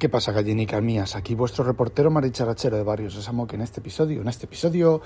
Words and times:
¿Qué 0.00 0.08
pasa, 0.08 0.32
gallinicas 0.32 0.82
mías? 0.82 1.14
Aquí 1.14 1.34
vuestro 1.34 1.62
reportero 1.62 2.10
maricharachero 2.10 2.74
de 2.78 2.82
Barrios 2.82 3.12
Sésamo, 3.12 3.46
que 3.46 3.56
en 3.56 3.60
este 3.60 3.80
episodio, 3.80 4.22
en 4.22 4.28
este 4.28 4.46
episodio, 4.46 5.02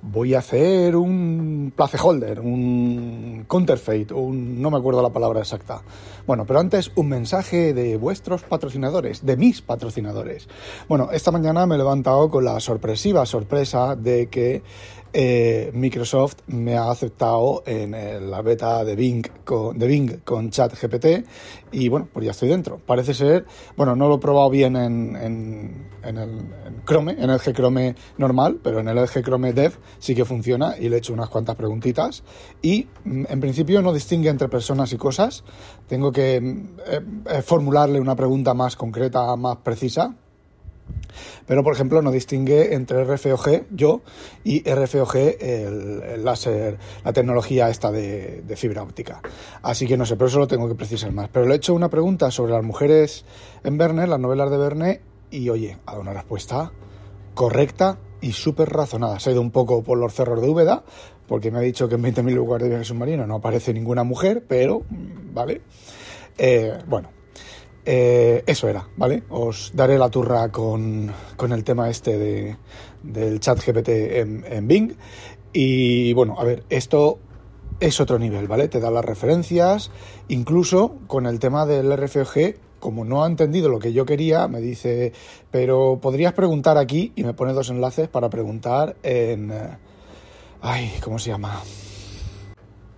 voy 0.00 0.32
a 0.32 0.38
hacer 0.38 0.96
un 0.96 1.70
placeholder, 1.76 2.40
un 2.40 3.44
counterfeit, 3.46 4.10
un 4.10 4.62
no 4.62 4.70
me 4.70 4.78
acuerdo 4.78 5.02
la 5.02 5.10
palabra 5.10 5.40
exacta. 5.40 5.82
Bueno, 6.26 6.46
pero 6.46 6.60
antes 6.60 6.92
un 6.94 7.10
mensaje 7.10 7.74
de 7.74 7.98
vuestros 7.98 8.42
patrocinadores, 8.44 9.26
de 9.26 9.36
mis 9.36 9.60
patrocinadores. 9.60 10.48
Bueno, 10.88 11.10
esta 11.12 11.30
mañana 11.30 11.66
me 11.66 11.74
he 11.74 11.78
levantado 11.78 12.30
con 12.30 12.46
la 12.46 12.58
sorpresiva 12.58 13.26
sorpresa 13.26 13.96
de 13.96 14.28
que 14.28 14.62
eh, 15.12 15.70
Microsoft 15.74 16.36
me 16.46 16.76
ha 16.76 16.90
aceptado 16.90 17.62
en 17.66 17.92
la 18.30 18.42
beta 18.42 18.84
de 18.84 18.96
Bing 18.96 19.26
con, 19.44 19.78
de 19.78 19.86
Bing 19.86 20.20
con 20.24 20.50
ChatGPT 20.50 21.26
y 21.72 21.88
bueno, 21.88 22.08
pues 22.12 22.26
ya 22.26 22.32
estoy 22.32 22.48
dentro. 22.48 22.78
Parece 22.78 23.14
ser, 23.14 23.46
bueno, 23.76 23.96
no 23.96 24.08
lo 24.08 24.16
he 24.16 24.18
probado 24.18 24.50
bien 24.50 24.76
en, 24.76 25.16
el 26.04 26.82
Chrome, 26.86 27.12
en 27.12 27.30
el 27.30 27.38
G 27.38 27.54
Chrome 27.54 27.94
normal, 28.18 28.60
pero 28.62 28.80
en 28.80 28.88
el 28.88 28.98
G 28.98 29.22
Chrome 29.22 29.52
Dev 29.52 29.78
sí 29.98 30.14
que 30.14 30.24
funciona 30.24 30.76
y 30.78 30.88
le 30.88 30.96
he 30.96 30.98
hecho 30.98 31.12
unas 31.12 31.28
cuantas 31.28 31.56
preguntitas 31.56 32.22
y 32.60 32.86
mm, 33.04 33.24
en 33.28 33.40
principio 33.40 33.82
no 33.82 33.92
distingue 33.92 34.28
entre 34.28 34.48
personas 34.48 34.92
y 34.92 34.96
cosas. 34.96 35.44
Tengo 35.88 36.12
que 36.12 36.40
mm, 36.40 36.68
eh, 36.86 37.00
eh, 37.30 37.42
formularle 37.42 38.00
una 38.00 38.16
pregunta 38.16 38.54
más 38.54 38.76
concreta, 38.76 39.34
más 39.36 39.58
precisa 39.58 40.16
pero, 41.46 41.62
por 41.62 41.74
ejemplo, 41.74 42.02
no 42.02 42.10
distingue 42.10 42.74
entre 42.74 43.04
RFOG, 43.04 43.64
yo, 43.70 44.02
y 44.44 44.62
RFOG, 44.62 45.16
el, 45.16 46.24
láser, 46.24 46.78
la 47.04 47.12
tecnología 47.12 47.68
esta 47.68 47.90
de, 47.90 48.42
fibra 48.56 48.82
óptica. 48.82 49.20
Así 49.62 49.86
que 49.86 49.96
no 49.96 50.06
sé, 50.06 50.16
pero 50.16 50.28
eso 50.28 50.38
lo 50.38 50.46
tengo 50.46 50.68
que 50.68 50.74
precisar 50.74 51.12
más. 51.12 51.28
Pero 51.28 51.46
le 51.46 51.54
he 51.54 51.56
hecho 51.56 51.74
una 51.74 51.90
pregunta 51.90 52.30
sobre 52.30 52.52
las 52.52 52.62
mujeres 52.62 53.24
en 53.64 53.78
Verne, 53.78 54.06
las 54.06 54.20
novelas 54.20 54.50
de 54.50 54.56
Verne, 54.56 55.00
y 55.30 55.48
oye, 55.48 55.78
ha 55.86 55.92
dado 55.92 56.02
una 56.02 56.12
respuesta 56.12 56.72
correcta 57.34 57.98
y 58.20 58.32
súper 58.32 58.70
razonada. 58.70 59.18
Se 59.18 59.30
ha 59.30 59.32
ido 59.32 59.40
un 59.40 59.50
poco 59.50 59.82
por 59.82 59.98
los 59.98 60.14
cerros 60.14 60.40
de 60.40 60.48
Úbeda, 60.48 60.84
porque 61.26 61.50
me 61.50 61.58
ha 61.58 61.62
dicho 61.62 61.88
que 61.88 61.94
en 61.94 62.02
20.000 62.02 62.32
lugares 62.32 62.64
de 62.64 62.68
viaje 62.70 62.84
submarino 62.84 63.26
no 63.26 63.36
aparece 63.36 63.72
ninguna 63.72 64.04
mujer, 64.04 64.44
pero, 64.46 64.80
mm, 64.88 65.34
vale. 65.34 65.62
Eh, 66.38 66.78
bueno, 66.86 67.08
eh, 67.84 68.44
eso 68.46 68.68
era, 68.68 68.88
¿vale? 68.96 69.24
Os 69.30 69.72
daré 69.74 69.98
la 69.98 70.08
turra 70.08 70.50
con, 70.50 71.12
el 71.50 71.64
tema 71.64 71.90
este 71.90 72.16
de, 72.16 72.56
del 73.02 73.40
chat 73.40 73.58
GPT 73.64 73.88
en, 73.88 74.68
Bing. 74.68 74.94
Y 75.52 76.12
bueno, 76.12 76.36
a 76.38 76.44
ver, 76.44 76.64
esto 76.70 77.18
es 77.80 78.00
otro 78.00 78.18
nivel, 78.18 78.46
¿vale? 78.46 78.68
Te 78.68 78.80
da 78.80 78.90
las 78.90 79.04
referencias, 79.04 79.90
incluso 80.28 80.98
con 81.08 81.26
el 81.26 81.40
tema 81.40 81.66
del 81.66 81.92
RFG, 81.96 82.56
como 82.78 83.04
no 83.04 83.24
ha 83.24 83.26
entendido 83.26 83.68
lo 83.68 83.78
que 83.78 83.92
yo 83.92 84.06
quería, 84.06 84.46
me 84.48 84.60
dice, 84.60 85.12
pero 85.50 85.98
podrías 86.00 86.32
preguntar 86.32 86.78
aquí, 86.78 87.12
y 87.16 87.24
me 87.24 87.34
pone 87.34 87.52
dos 87.52 87.70
enlaces 87.70 88.08
para 88.08 88.30
preguntar 88.30 88.96
en... 89.02 89.50
Eh, 89.50 89.76
ay, 90.62 90.92
¿cómo 91.02 91.18
se 91.18 91.30
llama? 91.30 91.60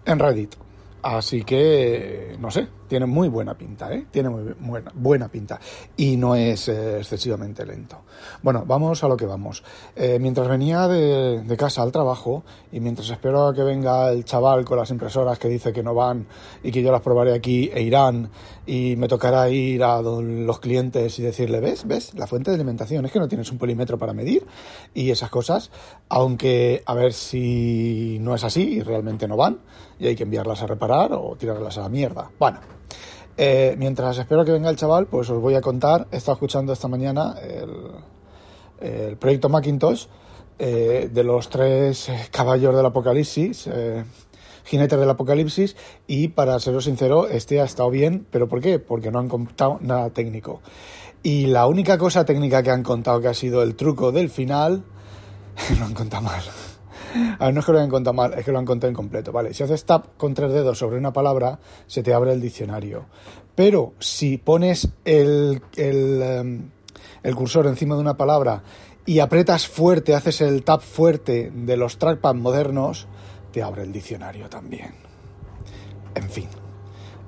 En 0.05 0.19
Reddit. 0.19 0.55
Así 1.03 1.43
que, 1.45 2.37
no 2.39 2.51
sé, 2.51 2.67
tiene 2.89 3.07
muy 3.07 3.29
buena 3.29 3.57
pinta, 3.57 3.93
¿eh? 3.93 4.07
Tiene 4.11 4.29
muy 4.29 4.55
buena, 4.59 4.93
buena 4.95 5.29
pinta. 5.29 5.61
Y 5.97 6.17
no 6.17 6.35
es 6.35 6.69
eh, 6.69 6.99
excesivamente 6.99 7.65
lento. 7.65 8.03
Bueno, 8.43 8.65
vamos 8.67 9.03
a 9.05 9.09
lo 9.09 9.17
que 9.17 9.27
vamos. 9.27 9.63
Eh, 9.97 10.19
mientras 10.21 10.49
venía 10.49 10.89
de, 10.89 11.57
casa 11.57 11.83
al 11.83 11.93
trabajo 11.93 12.43
y 12.73 12.81
mientras 12.81 13.09
espero 13.11 13.53
que 13.55 13.63
venga 13.63 14.11
el 14.11 14.25
chaval 14.25 14.65
con 14.65 14.77
las 14.77 14.91
impresoras 14.91 15.39
que 15.39 15.49
dice 15.49 15.73
que 15.73 15.83
no 15.83 15.95
van 15.95 16.27
y 16.63 16.73
que 16.73 16.83
yo 16.83 16.91
las 16.91 17.01
probaré 17.01 17.33
aquí 17.33 17.71
e 17.73 17.83
irán 17.83 18.31
y 18.67 18.97
me 18.97 19.07
tocará 19.07 19.49
ir 19.49 19.85
a 19.85 20.03
los 20.03 20.59
clientes 20.59 21.19
y 21.19 21.23
decirle, 21.23 21.61
¿ves? 21.61 21.87
¿Ves? 21.87 22.15
La 22.15 22.27
fuente 22.27 22.51
de 22.51 22.57
alimentación 22.57 23.07
es 23.07 23.13
que 23.13 23.21
no 23.21 23.29
tienes 23.29 23.51
un 23.53 23.59
polímetro 23.59 23.99
para 23.99 24.13
medir 24.13 24.47
y 24.93 25.11
esas 25.11 25.31
cosas. 25.31 25.71
Aunque 26.09 26.83
a 26.87 26.95
ver 26.95 27.13
si 27.13 28.19
no 28.21 28.35
es 28.35 28.45
así 28.45 28.75
y 28.75 28.83
realmente 28.83 29.29
no 29.29 29.37
van 29.37 29.61
y 29.99 30.09
hay 30.09 30.17
que 30.17 30.25
enviarlas 30.25 30.63
a 30.63 30.67
reparar 30.67 31.13
o 31.13 31.37
tirarlas 31.37 31.79
a 31.79 31.83
la 31.83 31.89
mierda. 31.89 32.31
Bueno, 32.39 32.59
eh, 33.37 33.75
mientras 33.79 34.19
espero 34.19 34.45
que 34.45 34.53
venga 34.53 34.71
el 34.71 34.77
chaval, 34.77 35.07
pues 35.07 35.29
os 35.31 35.41
voy 35.41 35.55
a 35.55 35.61
contar, 35.61 36.07
he 36.13 36.17
estado 36.17 36.35
escuchando 36.35 36.73
esta 36.73 36.89
mañana 36.89 37.35
el, 37.41 39.17
proyecto 39.17 39.49
Macintosh 39.49 40.07
eh, 40.59 41.09
de 41.11 41.25
los 41.25 41.49
tres 41.49 42.11
caballos 42.31 42.77
del 42.77 42.85
apocalipsis, 42.85 43.67
eh, 43.67 44.05
jinetes 44.65 44.99
del 44.99 45.11
apocalipsis, 45.11 45.75
y 46.07 46.29
para 46.29 46.61
seros 46.61 46.85
sincero, 46.85 47.27
este 47.29 47.61
ha 47.61 47.65
estado 47.65 47.91
bien, 47.91 48.27
pero 48.31 48.49
¿por 48.49 48.61
qué? 48.61 48.79
Porque 48.79 49.11
no 49.11 49.19
han 49.19 49.29
contado 49.29 49.79
nada 49.81 50.11
técnico. 50.11 50.61
Y 51.23 51.47
la 51.47 51.67
única 51.67 51.97
cosa 51.99 52.25
técnica 52.25 52.63
que 52.63 52.71
han 52.71 52.83
contado 52.83 53.21
que 53.21 53.29
ha 53.29 53.35
sido 53.35 53.63
el 53.63 53.75
truco 53.75 54.13
del 54.13 54.29
final, 54.29 54.85
no 55.79 55.87
han 55.87 55.95
contado 55.95 56.23
mal. 56.23 56.43
A 57.39 57.47
ver, 57.47 57.55
no 57.55 57.61
es 57.61 57.67
que 57.67 57.73
lo 57.73 57.79
hayan 57.79 57.91
contado 57.91 58.15
mal, 58.15 58.35
es 58.35 58.45
que 58.45 58.53
lo 58.53 58.59
han 58.59 58.65
contado 58.65 58.91
incompleto, 58.91 59.33
¿vale? 59.33 59.55
Si 59.55 59.63
haces 59.63 59.85
tap 59.85 60.17
con 60.17 60.35
tres 60.35 60.53
dedos 60.53 60.79
sobre 60.79 60.99
una 60.99 61.13
palabra, 61.13 61.59
se 61.87 62.03
te 62.03 62.13
abre 62.13 62.33
el 62.33 62.41
diccionario. 62.41 63.07
Pero 63.55 63.95
si 63.99 64.39
pones 64.39 64.89
el, 65.05 65.63
el, 65.77 66.23
em, 66.23 66.71
el 67.23 67.35
cursor 67.35 67.67
encima 67.67 67.95
de 67.95 68.01
una 68.01 68.17
palabra 68.17 68.63
y 69.07 69.21
apretas 69.21 69.69
fuerte, 69.69 70.15
haces 70.15 70.41
el 70.41 70.65
tap 70.65 70.81
fuerte 70.81 71.53
de 71.55 71.77
los 71.77 71.99
trackpad 71.99 72.35
modernos, 72.35 73.07
te 73.53 73.63
abre 73.63 73.83
el 73.83 73.93
diccionario 73.93 74.49
también. 74.49 74.95
En 76.15 76.29
fin 76.29 76.49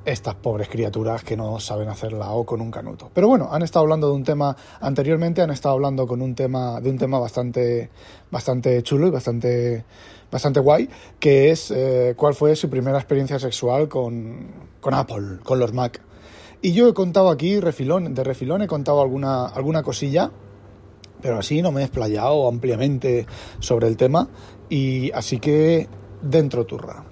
estas 0.07 0.37
pobres 0.37 0.69
criaturas 0.69 1.25
que 1.25 1.37
no 1.37 1.59
saben 1.59 1.89
hacer 1.89 2.13
la 2.13 2.31
O 2.31 2.47
con 2.47 2.61
un 2.61 2.71
canuto. 2.71 3.11
Pero 3.13 3.27
bueno, 3.27 3.49
han 3.51 3.63
estado 3.63 3.83
hablando 3.83 4.09
de 4.09 4.15
un 4.15 4.23
tema 4.23 4.57
anteriormente, 4.81 5.43
han 5.43 5.51
estado 5.51 5.75
hablando 5.75 6.07
con 6.07 6.23
un 6.23 6.35
tema 6.35 6.81
de 6.81 6.91
un 6.91 6.97
tema 6.97 7.19
bastante 7.19 7.91
bastante 8.31 8.83
chulo 8.85 9.09
y 9.09 9.11
bastante 9.11 9.85
bastante 10.31 10.61
guay, 10.61 10.89
que 11.19 11.51
es 11.51 11.73
eh, 11.73 12.15
cuál 12.17 12.35
fue 12.35 12.55
su 12.55 12.71
primera 12.71 12.99
experiencia 12.99 13.39
sexual 13.39 13.89
con, 13.89 14.47
con 14.81 14.95
Apple, 14.95 15.39
con 15.43 15.59
los 15.59 15.73
Mac. 15.73 16.01
Y 16.63 16.73
yo 16.73 16.89
he 16.89 16.95
contado 16.95 17.29
aquí 17.29 17.59
refilón, 17.59 18.15
de 18.15 18.25
refilón 18.25 18.63
he 18.63 18.69
contado 18.69 19.03
alguna 19.03 19.47
alguna 19.47 19.83
cosilla, 19.83 20.31
pero 21.21 21.39
así 21.39 21.63
no 21.63 21.73
me 21.73 21.81
he 21.81 21.85
explayado 21.85 22.47
ampliamente 22.47 23.27
sobre 23.59 23.89
el 23.89 23.97
tema 23.97 24.29
y 24.69 25.11
así 25.11 25.41
que 25.41 25.89
dentro 26.23 26.65
turra. 26.65 27.05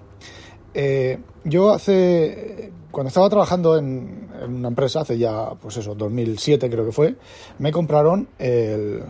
Eh, 0.74 1.18
yo 1.44 1.72
hace 1.72 2.72
cuando 2.94 3.08
estaba 3.08 3.28
trabajando 3.28 3.76
en, 3.76 4.30
una 4.46 4.68
empresa, 4.68 5.00
hace 5.00 5.18
ya, 5.18 5.50
pues 5.60 5.76
eso, 5.76 5.96
2007 5.96 6.70
creo 6.70 6.86
que 6.86 6.92
fue, 6.92 7.16
me 7.58 7.72
compraron 7.72 8.28
el, 8.38 9.02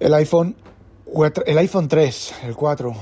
el 0.00 0.14
iPhone, 0.14 0.56
el 1.46 1.58
iPhone 1.58 1.88
3, 1.88 2.34
el 2.44 2.56
4. 2.56 2.94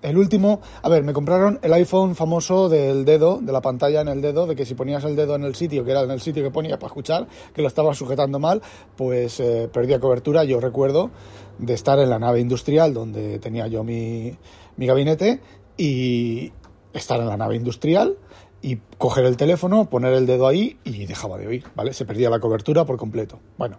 El 0.00 0.16
último, 0.16 0.60
a 0.80 0.88
ver, 0.88 1.02
me 1.02 1.12
compraron 1.12 1.58
el 1.60 1.72
iPhone 1.72 2.14
famoso 2.14 2.68
del 2.68 3.04
dedo, 3.04 3.40
de 3.42 3.50
la 3.50 3.60
pantalla 3.60 4.00
en 4.00 4.06
el 4.06 4.22
dedo, 4.22 4.46
de 4.46 4.54
que 4.54 4.64
si 4.64 4.76
ponías 4.76 5.02
el 5.02 5.16
dedo 5.16 5.34
en 5.34 5.42
el 5.42 5.56
sitio, 5.56 5.84
que 5.84 5.90
era 5.90 6.02
en 6.02 6.12
el 6.12 6.20
sitio 6.20 6.44
que 6.44 6.52
ponía 6.52 6.78
para 6.78 6.86
escuchar, 6.86 7.26
que 7.52 7.62
lo 7.62 7.68
estaba 7.68 7.92
sujetando 7.94 8.38
mal, 8.38 8.62
pues 8.94 9.40
eh, 9.40 9.68
perdía 9.72 9.98
cobertura. 9.98 10.44
Yo 10.44 10.60
recuerdo 10.60 11.10
de 11.58 11.74
estar 11.74 11.98
en 11.98 12.10
la 12.10 12.20
nave 12.20 12.38
industrial 12.38 12.94
donde 12.94 13.40
tenía 13.40 13.66
yo 13.66 13.82
mi, 13.82 14.38
mi 14.76 14.86
gabinete 14.86 15.40
y 15.76 16.52
estar 16.92 17.18
en 17.18 17.26
la 17.26 17.36
nave 17.36 17.56
industrial 17.56 18.16
y 18.62 18.76
coger 18.98 19.24
el 19.24 19.36
teléfono, 19.36 19.88
poner 19.88 20.12
el 20.14 20.26
dedo 20.26 20.46
ahí 20.46 20.78
y 20.84 21.06
dejaba 21.06 21.38
de 21.38 21.46
oír, 21.46 21.64
¿vale? 21.74 21.92
Se 21.92 22.04
perdía 22.04 22.30
la 22.30 22.40
cobertura 22.40 22.84
por 22.84 22.96
completo. 22.96 23.38
Bueno, 23.56 23.78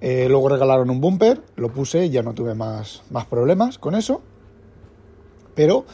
eh, 0.00 0.26
luego 0.28 0.48
regalaron 0.48 0.90
un 0.90 1.00
bumper, 1.00 1.42
lo 1.56 1.72
puse 1.72 2.10
ya 2.10 2.22
no 2.22 2.34
tuve 2.34 2.54
más, 2.54 3.02
más 3.10 3.26
problemas 3.26 3.78
con 3.78 3.94
eso, 3.94 4.22
pero 5.54 5.84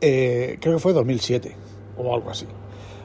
eh, 0.00 0.58
creo 0.60 0.74
que 0.74 0.80
fue 0.80 0.92
2007 0.92 1.56
o 1.96 2.14
algo 2.14 2.30
así. 2.30 2.46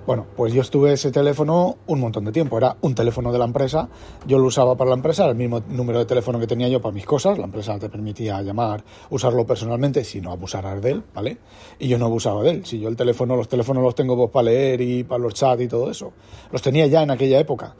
Bueno, 0.05 0.27
pues 0.35 0.51
yo 0.51 0.61
estuve 0.61 0.91
ese 0.91 1.11
teléfono 1.11 1.77
un 1.88 2.00
montón 2.01 2.25
de 2.25 2.33
tiempo. 2.33 2.57
Era 2.57 2.75
un 2.81 2.94
teléfono 2.94 3.31
de 3.31 3.39
la 3.39 3.45
empresa. 3.45 3.88
Yo 4.27 4.38
lo 4.38 4.47
usaba 4.47 4.75
para 4.75 4.89
la 4.89 4.97
empresa, 4.97 5.23
era 5.23 5.31
el 5.31 5.38
mismo 5.38 5.61
número 5.69 6.00
de 6.00 6.05
teléfono 6.05 6.39
que 6.41 6.47
tenía 6.47 6.67
yo 6.67 6.81
para 6.81 6.94
mis 6.94 7.05
cosas. 7.05 7.38
La 7.38 7.45
empresa 7.45 7.79
te 7.79 7.88
permitía 7.88 8.41
llamar, 8.41 8.83
usarlo 9.09 9.45
personalmente, 9.45 10.03
si 10.03 10.19
no 10.19 10.31
abusaras 10.31 10.81
de 10.81 10.91
él, 10.91 11.03
¿vale? 11.13 11.38
Y 11.79 11.88
yo 11.88 11.97
no 11.97 12.07
abusaba 12.07 12.44
de 12.44 12.50
él. 12.50 12.65
Si 12.65 12.79
yo 12.79 12.89
el 12.89 12.97
teléfono, 12.97 13.38
los 13.38 13.47
teléfonos 13.47 13.81
los 13.81 13.95
tengo 13.95 14.17
pues, 14.17 14.29
para 14.29 14.44
leer 14.44 14.81
y 14.81 15.05
para 15.05 15.23
los 15.23 15.35
chats 15.35 15.61
y 15.61 15.69
todo 15.69 15.89
eso. 15.89 16.11
Los 16.51 16.61
tenía 16.61 16.85
ya 16.88 17.01
en 17.01 17.11
aquella 17.11 17.39
época. 17.39 17.75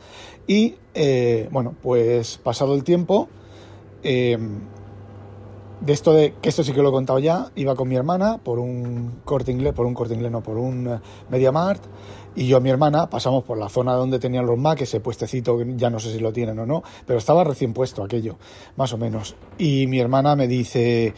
Y, 0.48 0.76
eh, 0.94 1.50
bueno, 1.52 1.76
pues 1.82 2.38
pasado 2.38 2.74
el 2.74 2.86
tiempo, 2.86 3.28
eh, 4.02 4.38
de 5.86 5.92
esto 5.92 6.14
de, 6.14 6.34
que 6.42 6.50
esto 6.50 6.64
sí 6.64 6.72
que 6.72 6.82
lo 6.82 6.90
he 6.90 6.92
contado 6.92 7.20
ya, 7.20 7.52
iba 7.56 7.76
con 7.76 7.90
mi 7.90 7.96
hermana 7.96 8.38
por 8.38 8.60
un 8.60 9.20
corte 9.26 9.52
inglés, 9.52 9.74
por 9.74 9.86
un 9.86 9.94
corte 9.94 10.14
inglés, 10.14 10.32
no, 10.32 10.42
por 10.42 10.58
un 10.58 10.88
eh, 10.88 11.00
MediaMart, 11.30 11.84
y 12.36 12.48
yo 12.48 12.58
y 12.58 12.62
mi 12.62 12.70
hermana 12.70 13.10
pasamos 13.10 13.44
por 13.44 13.58
la 13.58 13.68
zona 13.68 13.94
donde 13.94 14.18
tenían 14.18 14.46
los 14.46 14.58
Mac, 14.58 14.80
ese 14.82 15.02
puestecito, 15.02 15.62
ya 15.76 15.90
no 15.90 16.00
sé 16.00 16.12
si 16.14 16.20
lo 16.20 16.32
tienen 16.32 16.58
o 16.60 16.66
no, 16.66 16.84
pero 17.06 17.20
estaba 17.20 17.44
recién 17.44 17.74
puesto 17.74 18.04
aquello, 18.04 18.38
más 18.78 18.94
o 18.94 18.98
menos. 18.98 19.36
Y 19.58 19.88
mi 19.88 20.00
hermana 20.00 20.36
me 20.36 20.48
dice, 20.48 21.14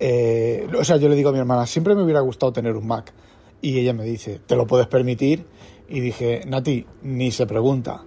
eh, 0.00 0.68
o 0.78 0.84
sea, 0.84 0.96
yo 0.96 1.08
le 1.08 1.14
digo 1.14 1.30
a 1.30 1.32
mi 1.32 1.38
hermana, 1.38 1.66
siempre 1.66 1.94
me 1.94 2.02
hubiera 2.02 2.20
gustado 2.20 2.52
tener 2.52 2.76
un 2.76 2.86
Mac. 2.86 3.12
Y 3.60 3.78
ella 3.78 3.92
me 3.92 4.04
dice, 4.04 4.40
¿te 4.44 4.56
lo 4.56 4.66
puedes 4.66 4.86
permitir? 4.88 5.46
Y 5.88 6.00
dije, 6.00 6.42
Nati, 6.46 6.86
ni 7.02 7.30
se 7.30 7.46
pregunta. 7.46 8.04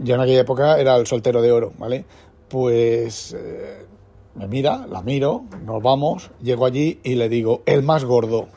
Yo 0.00 0.14
en 0.14 0.20
aquella 0.20 0.40
época 0.40 0.78
era 0.78 0.96
el 0.96 1.06
soltero 1.06 1.40
de 1.40 1.50
oro, 1.50 1.72
¿vale? 1.78 2.04
Pues 2.48 3.34
eh, 3.36 3.86
me 4.34 4.48
mira, 4.48 4.86
la 4.86 5.02
miro, 5.02 5.44
nos 5.64 5.82
vamos, 5.82 6.30
llego 6.40 6.64
allí 6.64 7.00
y 7.02 7.16
le 7.16 7.28
digo, 7.28 7.62
el 7.66 7.82
más 7.82 8.04
gordo. 8.04 8.48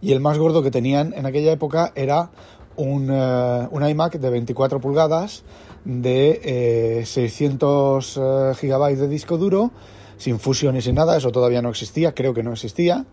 Y 0.00 0.12
el 0.12 0.20
más 0.20 0.38
gordo 0.38 0.62
que 0.62 0.70
tenían 0.70 1.12
en 1.14 1.26
aquella 1.26 1.52
época 1.52 1.92
era 1.94 2.30
un, 2.76 3.10
eh, 3.12 3.68
un 3.70 3.86
iMac 3.86 4.18
de 4.18 4.30
24 4.30 4.80
pulgadas 4.80 5.44
de 5.84 7.02
600 7.04 8.16
eh, 8.16 8.20
eh, 8.20 8.54
gigabytes 8.58 9.00
de 9.00 9.08
disco 9.08 9.36
duro, 9.36 9.72
sin 10.16 10.38
fusión 10.38 10.76
y 10.76 10.92
nada, 10.92 11.16
eso 11.16 11.30
todavía 11.32 11.60
no 11.60 11.68
existía, 11.68 12.14
creo 12.14 12.32
que 12.32 12.42
no 12.42 12.52
existía. 12.52 13.04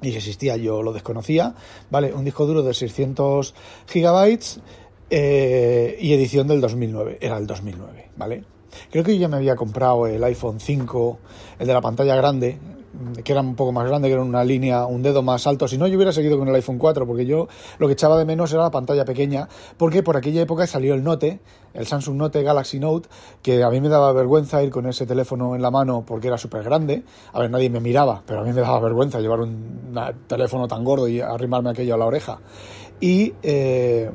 Y 0.00 0.10
si 0.10 0.16
existía 0.18 0.56
yo 0.56 0.82
lo 0.82 0.92
desconocía, 0.92 1.54
¿vale? 1.90 2.12
Un 2.12 2.24
disco 2.24 2.46
duro 2.46 2.62
de 2.62 2.72
600 2.72 3.54
gigabytes 3.88 4.60
y 5.10 6.12
edición 6.12 6.46
del 6.46 6.60
2009, 6.60 7.18
era 7.20 7.36
el 7.38 7.46
2009, 7.46 8.10
¿vale? 8.16 8.44
Creo 8.90 9.04
que 9.04 9.14
yo 9.14 9.22
ya 9.22 9.28
me 9.28 9.36
había 9.36 9.56
comprado 9.56 10.06
el 10.06 10.22
iPhone 10.24 10.60
5, 10.60 11.18
el 11.58 11.66
de 11.66 11.72
la 11.72 11.80
pantalla 11.80 12.16
grande, 12.16 12.58
que 13.22 13.32
era 13.32 13.40
un 13.40 13.54
poco 13.54 13.72
más 13.72 13.86
grande, 13.86 14.08
que 14.08 14.14
era 14.14 14.22
una 14.22 14.44
línea, 14.44 14.86
un 14.86 15.02
dedo 15.02 15.22
más 15.22 15.46
alto. 15.46 15.68
Si 15.68 15.78
no, 15.78 15.86
yo 15.86 15.96
hubiera 15.96 16.12
seguido 16.12 16.38
con 16.38 16.48
el 16.48 16.54
iPhone 16.54 16.78
4, 16.78 17.06
porque 17.06 17.26
yo 17.26 17.48
lo 17.78 17.86
que 17.86 17.92
echaba 17.92 18.18
de 18.18 18.24
menos 18.24 18.52
era 18.52 18.62
la 18.62 18.70
pantalla 18.70 19.04
pequeña, 19.04 19.48
porque 19.76 20.02
por 20.02 20.16
aquella 20.16 20.40
época 20.40 20.66
salió 20.66 20.94
el 20.94 21.04
Note, 21.04 21.40
el 21.74 21.86
Samsung 21.86 22.16
Note 22.16 22.42
Galaxy 22.42 22.80
Note, 22.80 23.08
que 23.42 23.62
a 23.62 23.70
mí 23.70 23.80
me 23.80 23.88
daba 23.88 24.12
vergüenza 24.12 24.62
ir 24.62 24.70
con 24.70 24.86
ese 24.86 25.06
teléfono 25.06 25.54
en 25.54 25.62
la 25.62 25.70
mano 25.70 26.04
porque 26.06 26.28
era 26.28 26.38
súper 26.38 26.62
grande. 26.64 27.04
A 27.32 27.40
ver, 27.40 27.50
nadie 27.50 27.70
me 27.70 27.80
miraba, 27.80 28.22
pero 28.26 28.40
a 28.40 28.44
mí 28.44 28.52
me 28.52 28.60
daba 28.60 28.80
vergüenza 28.80 29.20
llevar 29.20 29.40
un 29.40 29.92
teléfono 30.26 30.66
tan 30.66 30.82
gordo 30.84 31.08
y 31.08 31.20
arrimarme 31.20 31.70
aquello 31.70 31.94
a 31.94 31.98
la 31.98 32.06
oreja. 32.06 32.40
Y 33.00 33.34
eh, 33.42 34.10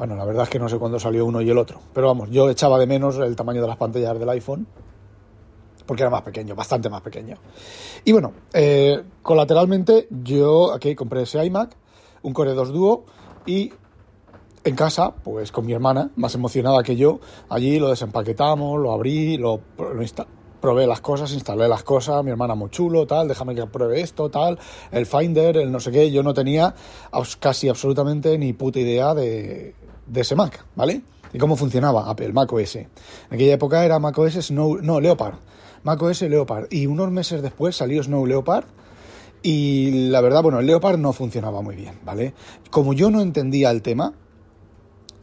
bueno, 0.00 0.16
la 0.16 0.24
verdad 0.24 0.44
es 0.44 0.48
que 0.48 0.58
no 0.58 0.66
sé 0.66 0.78
cuándo 0.78 0.98
salió 0.98 1.26
uno 1.26 1.42
y 1.42 1.50
el 1.50 1.58
otro. 1.58 1.78
Pero 1.92 2.06
vamos, 2.06 2.30
yo 2.30 2.48
echaba 2.48 2.78
de 2.78 2.86
menos 2.86 3.18
el 3.18 3.36
tamaño 3.36 3.60
de 3.60 3.68
las 3.68 3.76
pantallas 3.76 4.18
del 4.18 4.30
iPhone. 4.30 4.66
Porque 5.84 6.02
era 6.02 6.08
más 6.08 6.22
pequeño, 6.22 6.54
bastante 6.54 6.88
más 6.88 7.02
pequeño. 7.02 7.36
Y 8.06 8.12
bueno, 8.12 8.32
eh, 8.54 9.02
colateralmente 9.20 10.08
yo 10.08 10.72
aquí 10.72 10.94
compré 10.94 11.24
ese 11.24 11.44
iMac, 11.44 11.76
un 12.22 12.32
Core 12.32 12.54
2 12.54 12.72
Duo, 12.72 13.04
y 13.44 13.74
en 14.64 14.74
casa, 14.74 15.12
pues 15.22 15.52
con 15.52 15.66
mi 15.66 15.74
hermana, 15.74 16.10
más 16.16 16.34
emocionada 16.34 16.82
que 16.82 16.96
yo, 16.96 17.20
allí 17.50 17.78
lo 17.78 17.90
desempaquetamos, 17.90 18.80
lo 18.80 18.92
abrí, 18.92 19.36
lo, 19.36 19.60
lo 19.76 20.02
probé 20.60 20.86
las 20.86 21.00
cosas, 21.00 21.32
instalé 21.32 21.68
las 21.68 21.82
cosas, 21.82 22.22
mi 22.24 22.30
hermana 22.30 22.54
muy 22.54 22.70
chulo, 22.70 23.06
tal, 23.06 23.28
déjame 23.28 23.54
que 23.54 23.66
pruebe 23.66 24.00
esto, 24.00 24.30
tal, 24.30 24.58
el 24.92 25.06
Finder, 25.06 25.56
el 25.56 25.72
no 25.72 25.80
sé 25.80 25.90
qué, 25.90 26.10
yo 26.10 26.22
no 26.22 26.34
tenía 26.34 26.74
casi 27.38 27.68
absolutamente 27.68 28.38
ni 28.38 28.52
puta 28.52 28.78
idea 28.78 29.14
de, 29.14 29.74
de 30.10 30.20
ese 30.20 30.34
Mac, 30.34 30.64
¿vale? 30.74 31.02
Y 31.32 31.38
cómo 31.38 31.56
funcionaba 31.56 32.10
Apple, 32.10 32.32
Mac 32.32 32.52
OS. 32.52 32.76
En 32.76 32.88
aquella 33.30 33.54
época 33.54 33.84
era 33.84 33.98
Mac 33.98 34.18
OS 34.18 34.34
Snow, 34.46 34.78
no, 34.82 35.00
Leopard. 35.00 35.34
Mac 35.84 36.02
OS 36.02 36.22
Leopard. 36.22 36.66
Y 36.70 36.86
unos 36.86 37.10
meses 37.10 37.42
después 37.42 37.76
salió 37.76 38.02
Snow 38.02 38.26
Leopard. 38.26 38.64
Y 39.42 40.08
la 40.10 40.20
verdad, 40.20 40.42
bueno, 40.42 40.60
el 40.60 40.66
Leopard 40.66 40.98
no 40.98 41.12
funcionaba 41.12 41.62
muy 41.62 41.76
bien, 41.76 41.98
¿vale? 42.04 42.34
Como 42.70 42.92
yo 42.92 43.10
no 43.10 43.22
entendía 43.22 43.70
el 43.70 43.80
tema, 43.80 44.12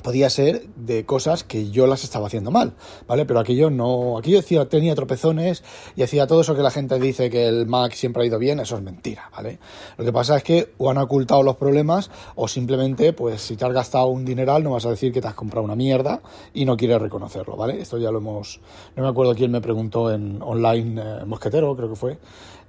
podía 0.02 0.30
ser 0.30 0.68
de 0.76 1.06
cosas 1.06 1.44
que 1.44 1.70
yo 1.70 1.88
las 1.88 2.04
estaba 2.04 2.28
haciendo 2.28 2.52
mal, 2.52 2.74
¿vale? 3.08 3.26
Pero 3.26 3.40
aquello 3.40 3.70
no, 3.70 4.18
aquello 4.18 4.38
decía, 4.38 4.68
tenía 4.70 4.96
tropezones 4.96 5.64
y 5.96 6.04
hacía 6.04 6.28
todo 6.28 6.42
eso 6.42 6.56
que 6.56 6.62
la 6.62 6.72
gente 6.72 7.00
dice 7.00 7.30
que 7.30 7.48
el 7.48 7.68
Mac 7.68 7.94
siempre 7.94 8.24
ha 8.24 8.26
ido 8.26 8.40
bien, 8.40 8.60
eso 8.60 8.78
es 8.78 8.84
mentira, 8.84 9.30
¿vale? 9.36 9.60
Lo 9.98 10.06
que 10.06 10.14
pasa 10.14 10.38
es 10.38 10.44
que 10.44 10.74
o 10.78 10.90
han 10.90 10.98
ocultado 10.98 11.44
los 11.44 11.56
problemas 11.56 12.10
o 12.36 12.48
simplemente, 12.48 13.14
pues 13.14 13.42
si 13.42 13.56
te 13.56 13.66
has 13.66 13.74
gastado 13.74 14.08
un 14.08 14.26
dineral 14.26 14.64
no 14.64 14.72
vas 14.72 14.86
a 14.86 14.90
decir 14.90 15.12
que 15.12 15.22
te 15.22 15.28
has 15.28 15.36
comprado 15.36 15.66
una 15.66 15.76
mierda 15.76 16.22
y 16.54 16.66
no 16.66 16.78
quieres 16.78 17.02
reconocerlo, 17.02 17.56
¿vale? 17.56 17.82
Esto 17.82 17.98
ya 17.98 18.12
lo 18.12 18.20
hemos, 18.20 18.60
no 18.96 19.04
me 19.04 19.10
acuerdo 19.10 19.36
quién 19.36 19.52
me 19.52 19.62
preguntó 19.62 20.12
en 20.12 20.42
online, 20.42 21.02
eh, 21.02 21.26
Mosquetero 21.26 21.76
creo 21.76 21.90
que 21.90 21.96
fue, 21.96 22.18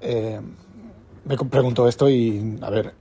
eh, 0.01 0.41
me 1.25 1.37
preguntó 1.37 1.87
esto 1.87 2.09
y, 2.09 2.59
a 2.63 2.71
ver, 2.71 2.95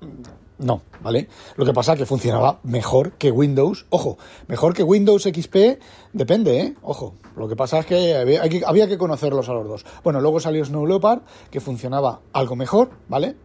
no, 0.60 0.82
¿vale? 1.02 1.28
Lo 1.56 1.66
que 1.66 1.74
pasa 1.74 1.94
es 1.94 2.00
que 2.00 2.06
funcionaba 2.06 2.60
mejor 2.64 3.14
que 3.14 3.32
Windows. 3.32 3.86
Ojo, 3.90 4.18
mejor 4.48 4.74
que 4.74 4.84
Windows 4.84 5.24
XP 5.24 5.80
depende, 6.14 6.60
¿eh? 6.60 6.76
Ojo, 6.82 7.14
lo 7.36 7.48
que 7.48 7.56
pasa 7.56 7.80
es 7.80 7.86
que 7.86 8.16
había, 8.16 8.88
que 8.88 8.98
conocerlos 8.98 9.50
a 9.50 9.54
los 9.54 9.68
dos. 9.68 9.86
Bueno, 10.04 10.20
luego 10.20 10.40
salió 10.40 10.66
Snow 10.66 10.88
Leopard, 10.88 11.22
que 11.52 11.60
funcionaba 11.60 12.22
algo 12.34 12.56
mejor, 12.56 12.90
¿vale? 13.08 13.36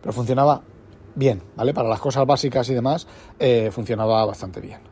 Pero 0.00 0.12
funcionaba 0.12 0.62
bien, 1.14 1.42
¿vale? 1.56 1.74
Para 1.74 1.88
las 1.88 2.00
cosas 2.00 2.26
básicas 2.26 2.68
y 2.70 2.74
demás, 2.74 3.06
eh, 3.38 3.70
funcionaba 3.70 4.24
bastante 4.24 4.60
bien. 4.60 4.91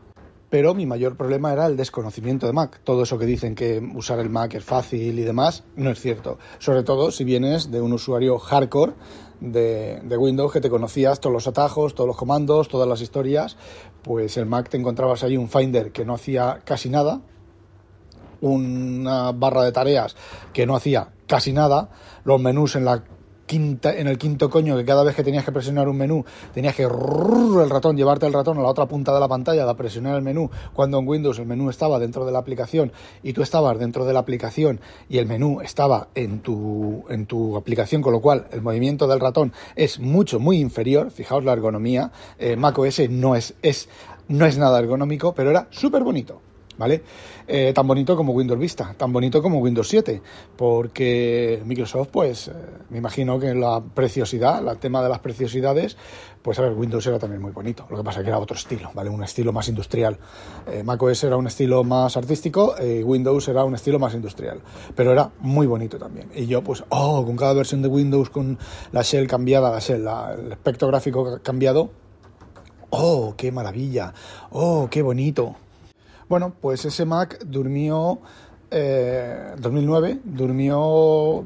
Pero 0.51 0.73
mi 0.73 0.85
mayor 0.85 1.15
problema 1.15 1.53
era 1.53 1.65
el 1.65 1.77
desconocimiento 1.77 2.45
de 2.45 2.51
Mac. 2.51 2.81
Todo 2.83 3.03
eso 3.03 3.17
que 3.17 3.25
dicen 3.25 3.55
que 3.55 3.81
usar 3.95 4.19
el 4.19 4.29
Mac 4.29 4.53
es 4.53 4.65
fácil 4.65 5.17
y 5.17 5.21
demás, 5.23 5.63
no 5.77 5.89
es 5.89 6.01
cierto. 6.01 6.39
Sobre 6.59 6.83
todo 6.83 7.09
si 7.09 7.23
vienes 7.23 7.71
de 7.71 7.79
un 7.79 7.93
usuario 7.93 8.37
hardcore 8.37 8.91
de, 9.39 10.01
Windows 10.17 10.51
que 10.51 10.59
te 10.59 10.69
conocías 10.69 11.21
todos 11.21 11.33
los 11.33 11.47
atajos, 11.47 11.95
todos 11.95 12.05
los 12.09 12.17
comandos, 12.17 12.67
todas 12.67 12.85
las 12.85 12.99
historias, 12.99 13.55
pues 14.03 14.35
el 14.35 14.45
Mac 14.45 14.67
te 14.67 14.75
encontrabas 14.75 15.23
ahí 15.23 15.37
un 15.37 15.47
Finder 15.47 15.93
que 15.93 16.03
no 16.03 16.15
hacía 16.15 16.59
casi 16.65 16.89
nada, 16.89 17.21
una 18.41 19.31
barra 19.31 19.63
de 19.63 19.71
tareas 19.71 20.17
que 20.51 20.65
no 20.65 20.75
hacía 20.75 21.13
casi 21.27 21.53
nada, 21.53 21.91
los 22.25 22.41
menús 22.41 22.75
en 22.75 22.83
la 22.83 23.05
en 23.51 24.07
el 24.07 24.17
quinto 24.17 24.49
coño 24.49 24.77
que 24.77 24.85
cada 24.85 25.03
vez 25.03 25.15
que 25.15 25.23
tenías 25.23 25.43
que 25.43 25.51
presionar 25.51 25.87
un 25.89 25.97
menú 25.97 26.23
tenías 26.53 26.75
que 26.75 26.83
el 26.83 27.69
ratón, 27.69 27.97
llevarte 27.97 28.25
el 28.25 28.33
ratón 28.33 28.57
a 28.57 28.61
la 28.61 28.69
otra 28.69 28.85
punta 28.85 29.13
de 29.13 29.19
la 29.19 29.27
pantalla 29.27 29.63
para 29.63 29.77
presionar 29.77 30.15
el 30.15 30.21
menú, 30.21 30.49
cuando 30.73 30.99
en 30.99 31.07
Windows 31.07 31.39
el 31.39 31.45
menú 31.45 31.69
estaba 31.69 31.99
dentro 31.99 32.25
de 32.25 32.31
la 32.31 32.39
aplicación 32.39 32.91
y 33.23 33.33
tú 33.33 33.41
estabas 33.41 33.77
dentro 33.79 34.05
de 34.05 34.13
la 34.13 34.19
aplicación 34.19 34.79
y 35.09 35.17
el 35.17 35.25
menú 35.25 35.61
estaba 35.61 36.07
en 36.15 36.39
tu, 36.39 37.03
en 37.09 37.25
tu 37.25 37.57
aplicación, 37.57 38.01
con 38.01 38.13
lo 38.13 38.21
cual 38.21 38.47
el 38.51 38.61
movimiento 38.61 39.07
del 39.07 39.19
ratón 39.19 39.53
es 39.75 39.99
mucho, 39.99 40.39
muy 40.39 40.57
inferior. 40.57 41.11
Fijaos 41.11 41.43
la 41.43 41.53
ergonomía, 41.53 42.11
eh, 42.39 42.55
macOS 42.55 43.09
no 43.09 43.35
es, 43.35 43.53
es, 43.61 43.89
no 44.27 44.45
es 44.45 44.57
nada 44.57 44.79
ergonómico, 44.79 45.33
pero 45.33 45.49
era 45.49 45.67
súper 45.71 46.03
bonito. 46.03 46.50
¿Vale? 46.77 47.03
Eh, 47.47 47.71
tan 47.73 47.87
bonito 47.87 48.15
como 48.15 48.33
Windows 48.33 48.59
Vista, 48.59 48.93
tan 48.97 49.11
bonito 49.11 49.41
como 49.41 49.59
Windows 49.59 49.87
7, 49.87 50.21
porque 50.55 51.61
Microsoft, 51.65 52.09
pues, 52.11 52.47
eh, 52.47 52.51
me 52.89 52.97
imagino 52.97 53.39
que 53.39 53.53
la 53.53 53.81
preciosidad, 53.81 54.67
el 54.67 54.77
tema 54.77 55.01
de 55.01 55.09
las 55.09 55.19
preciosidades, 55.19 55.97
pues, 56.41 56.57
a 56.59 56.63
ver, 56.63 56.73
Windows 56.73 57.05
era 57.05 57.19
también 57.19 57.41
muy 57.41 57.51
bonito, 57.51 57.85
lo 57.89 57.97
que 57.97 58.03
pasa 58.03 58.21
que 58.21 58.29
era 58.29 58.39
otro 58.39 58.55
estilo, 58.55 58.91
¿vale? 58.93 59.09
Un 59.09 59.23
estilo 59.23 59.53
más 59.53 59.67
industrial. 59.67 60.17
Eh, 60.67 60.83
macOS 60.83 61.23
era 61.23 61.37
un 61.37 61.47
estilo 61.47 61.83
más 61.83 62.17
artístico, 62.17 62.75
y 62.81 63.03
Windows 63.03 63.47
era 63.47 63.63
un 63.63 63.75
estilo 63.75 63.99
más 63.99 64.13
industrial, 64.13 64.61
pero 64.95 65.11
era 65.11 65.31
muy 65.39 65.67
bonito 65.67 65.97
también. 65.97 66.29
Y 66.35 66.47
yo, 66.47 66.63
pues, 66.63 66.83
oh, 66.89 67.25
con 67.25 67.35
cada 67.35 67.53
versión 67.53 67.81
de 67.81 67.87
Windows, 67.87 68.29
con 68.29 68.57
la 68.91 69.01
shell 69.03 69.27
cambiada, 69.27 69.71
la 69.71 69.79
shell, 69.79 70.07
el 70.39 70.51
espectro 70.51 70.87
gráfico 70.87 71.39
cambiado, 71.43 71.91
oh, 72.91 73.33
qué 73.35 73.51
maravilla, 73.51 74.13
oh, 74.51 74.87
qué 74.89 75.01
bonito. 75.01 75.55
Bueno, 76.31 76.53
pues 76.61 76.85
ese 76.85 77.03
Mac 77.03 77.43
durmió, 77.45 78.21
eh, 78.71 79.53
2009, 79.57 80.21
durmió 80.23 81.43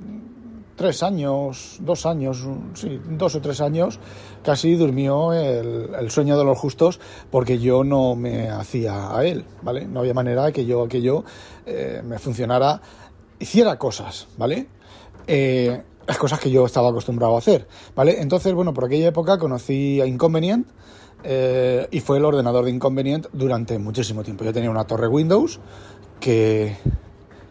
tres 0.75 1.01
años, 1.01 1.77
dos 1.79 2.05
años, 2.05 2.45
sí, 2.75 3.01
dos 3.09 3.33
o 3.33 3.41
tres 3.41 3.61
años, 3.61 3.99
casi 4.43 4.75
durmió 4.75 5.33
el, 5.33 6.11
sueño 6.11 6.37
de 6.37 6.43
los 6.43 6.59
justos 6.59 6.99
porque 7.31 7.57
yo 7.57 7.83
no 7.83 8.15
me 8.15 8.47
hacía 8.51 9.17
a 9.17 9.25
él, 9.25 9.43
¿vale? 9.63 9.87
No 9.87 10.01
había 10.01 10.13
manera 10.13 10.43
de 10.43 10.53
que 10.53 10.67
yo, 10.67 10.87
que 10.87 11.01
yo 11.01 11.23
eh, 11.65 12.03
me 12.05 12.19
funcionara, 12.19 12.79
hiciera 13.39 13.79
cosas, 13.79 14.27
¿vale? 14.37 14.67
Eh, 15.25 15.81
las 16.07 16.17
cosas 16.17 16.39
que 16.39 16.51
yo 16.51 16.65
estaba 16.65 16.89
acostumbrado 16.89 17.35
a 17.35 17.39
hacer, 17.39 17.67
¿vale? 17.95 18.21
Entonces, 18.21 18.53
bueno, 18.53 18.73
por 18.73 18.85
aquella 18.85 19.07
época 19.07 19.37
conocí 19.37 20.01
a 20.01 20.05
Inconvenient, 20.05 20.67
eh, 21.27 21.87
y 21.89 22.01
fue 22.01 22.17
el 22.17 22.25
ordenador 22.25 22.65
de 22.65 22.71
inconveniente 22.71 23.29
durante 23.33 23.79
muchísimo 23.79 24.23
tiempo. 24.23 24.43
Yo 24.43 24.53
tenía 24.53 24.69
una 24.69 24.85
torre 24.85 25.07
Windows 25.07 25.59
que, 26.19 26.77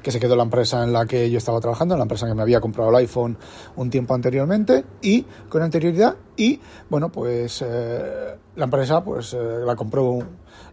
que 0.01 0.13
se 0.13 0.21
quedó 0.21 0.37
la 0.37 0.45
empresa 0.45 0.85
en 0.85 0.93
la 0.93 1.07
que 1.07 1.29
yo 1.29 1.39
estaba 1.39 1.61
trabajando, 1.61 1.97
la 1.97 2.03
empresa 2.03 2.29
que 2.29 2.35
me 2.35 2.43
había 2.43 2.61
comprado 2.61 2.91
el 2.91 2.97
iPhone 2.97 3.37
un 3.75 3.91
tiempo 3.91 4.15
anteriormente 4.15 4.85
y 5.03 5.23
con 5.49 5.63
anterioridad 5.63 6.15
y 6.37 6.61
bueno 6.89 7.11
pues 7.11 7.65
eh, 7.67 8.37
la 8.55 8.65
empresa 8.65 9.03
pues 9.03 9.35
eh, 9.35 9.61
la 9.65 9.75
compró 9.75 10.19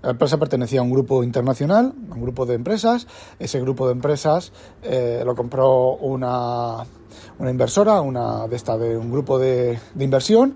la 0.01 0.11
empresa 0.11 0.37
pertenecía 0.37 0.79
a 0.79 0.83
un 0.83 0.91
grupo 0.91 1.23
internacional, 1.23 1.93
a 2.09 2.13
un 2.15 2.21
grupo 2.21 2.45
de 2.45 2.55
empresas. 2.55 3.07
Ese 3.39 3.59
grupo 3.59 3.87
de 3.87 3.93
empresas 3.93 4.51
eh, 4.83 5.21
lo 5.25 5.35
compró 5.35 5.95
una, 5.95 6.77
una 7.39 7.51
inversora, 7.51 8.01
una 8.01 8.47
de 8.47 8.55
esta 8.55 8.77
de 8.77 8.97
un 8.97 9.11
grupo 9.11 9.37
de, 9.39 9.79
de 9.93 10.03
inversión. 10.03 10.55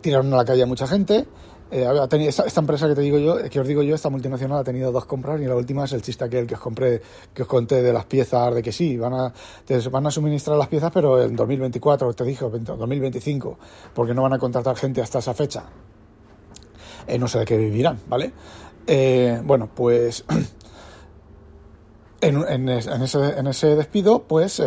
tiraron 0.00 0.32
a 0.32 0.36
la 0.36 0.44
calle 0.44 0.62
a 0.62 0.66
mucha 0.66 0.86
gente 0.86 1.26
eh, 1.68 1.84
esta, 2.28 2.60
empresa 2.60 2.86
que 2.86 2.94
te 2.94 3.00
digo 3.00 3.18
yo, 3.18 3.38
que 3.50 3.58
os 3.58 3.66
digo 3.66 3.82
yo, 3.82 3.96
esta 3.96 4.08
multinacional 4.08 4.60
ha 4.60 4.64
tenido 4.64 4.92
dos 4.92 5.04
compras 5.04 5.40
y 5.40 5.46
la 5.46 5.56
última 5.56 5.84
es 5.84 5.92
el 5.92 6.02
chiste 6.02 6.24
aquel 6.24 6.46
que 6.46 6.54
os 6.54 6.60
compré, 6.60 7.02
que 7.34 7.42
os 7.42 7.48
conté 7.48 7.82
de 7.82 7.92
las 7.92 8.04
piezas, 8.04 8.54
de 8.54 8.62
que 8.62 8.70
sí, 8.70 8.96
van 8.96 9.14
a, 9.14 9.32
te 9.64 9.76
van 9.88 10.06
a 10.06 10.10
suministrar 10.12 10.56
las 10.56 10.68
piezas, 10.68 10.92
pero 10.92 11.20
en 11.20 11.34
2024, 11.34 12.14
te 12.14 12.24
dije, 12.24 12.44
2025, 12.44 13.58
porque 13.92 14.14
no 14.14 14.22
van 14.22 14.34
a 14.34 14.38
contratar 14.38 14.76
gente 14.76 15.02
hasta 15.02 15.18
esa 15.18 15.34
fecha. 15.34 15.64
Eh, 17.06 17.18
no 17.18 17.28
sé 17.28 17.40
de 17.40 17.44
qué 17.44 17.56
vivirán, 17.56 17.98
¿vale? 18.08 18.32
Eh, 18.86 19.40
bueno, 19.44 19.68
pues 19.74 20.24
en, 22.20 22.68
ese, 22.68 23.76
despido, 23.76 24.22
pues 24.22 24.60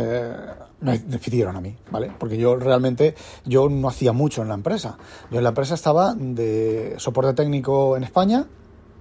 me 0.81 0.97
despidieron 0.99 1.55
a 1.55 1.61
mí, 1.61 1.75
¿vale? 1.91 2.11
Porque 2.17 2.37
yo 2.37 2.55
realmente 2.55 3.15
yo 3.45 3.69
no 3.69 3.89
hacía 3.89 4.13
mucho 4.13 4.41
en 4.41 4.47
la 4.47 4.53
empresa. 4.53 4.97
Yo 5.31 5.37
en 5.37 5.43
la 5.43 5.49
empresa 5.49 5.75
estaba 5.75 6.13
de 6.15 6.95
soporte 6.97 7.33
técnico 7.33 7.97
en 7.97 8.03
España, 8.03 8.45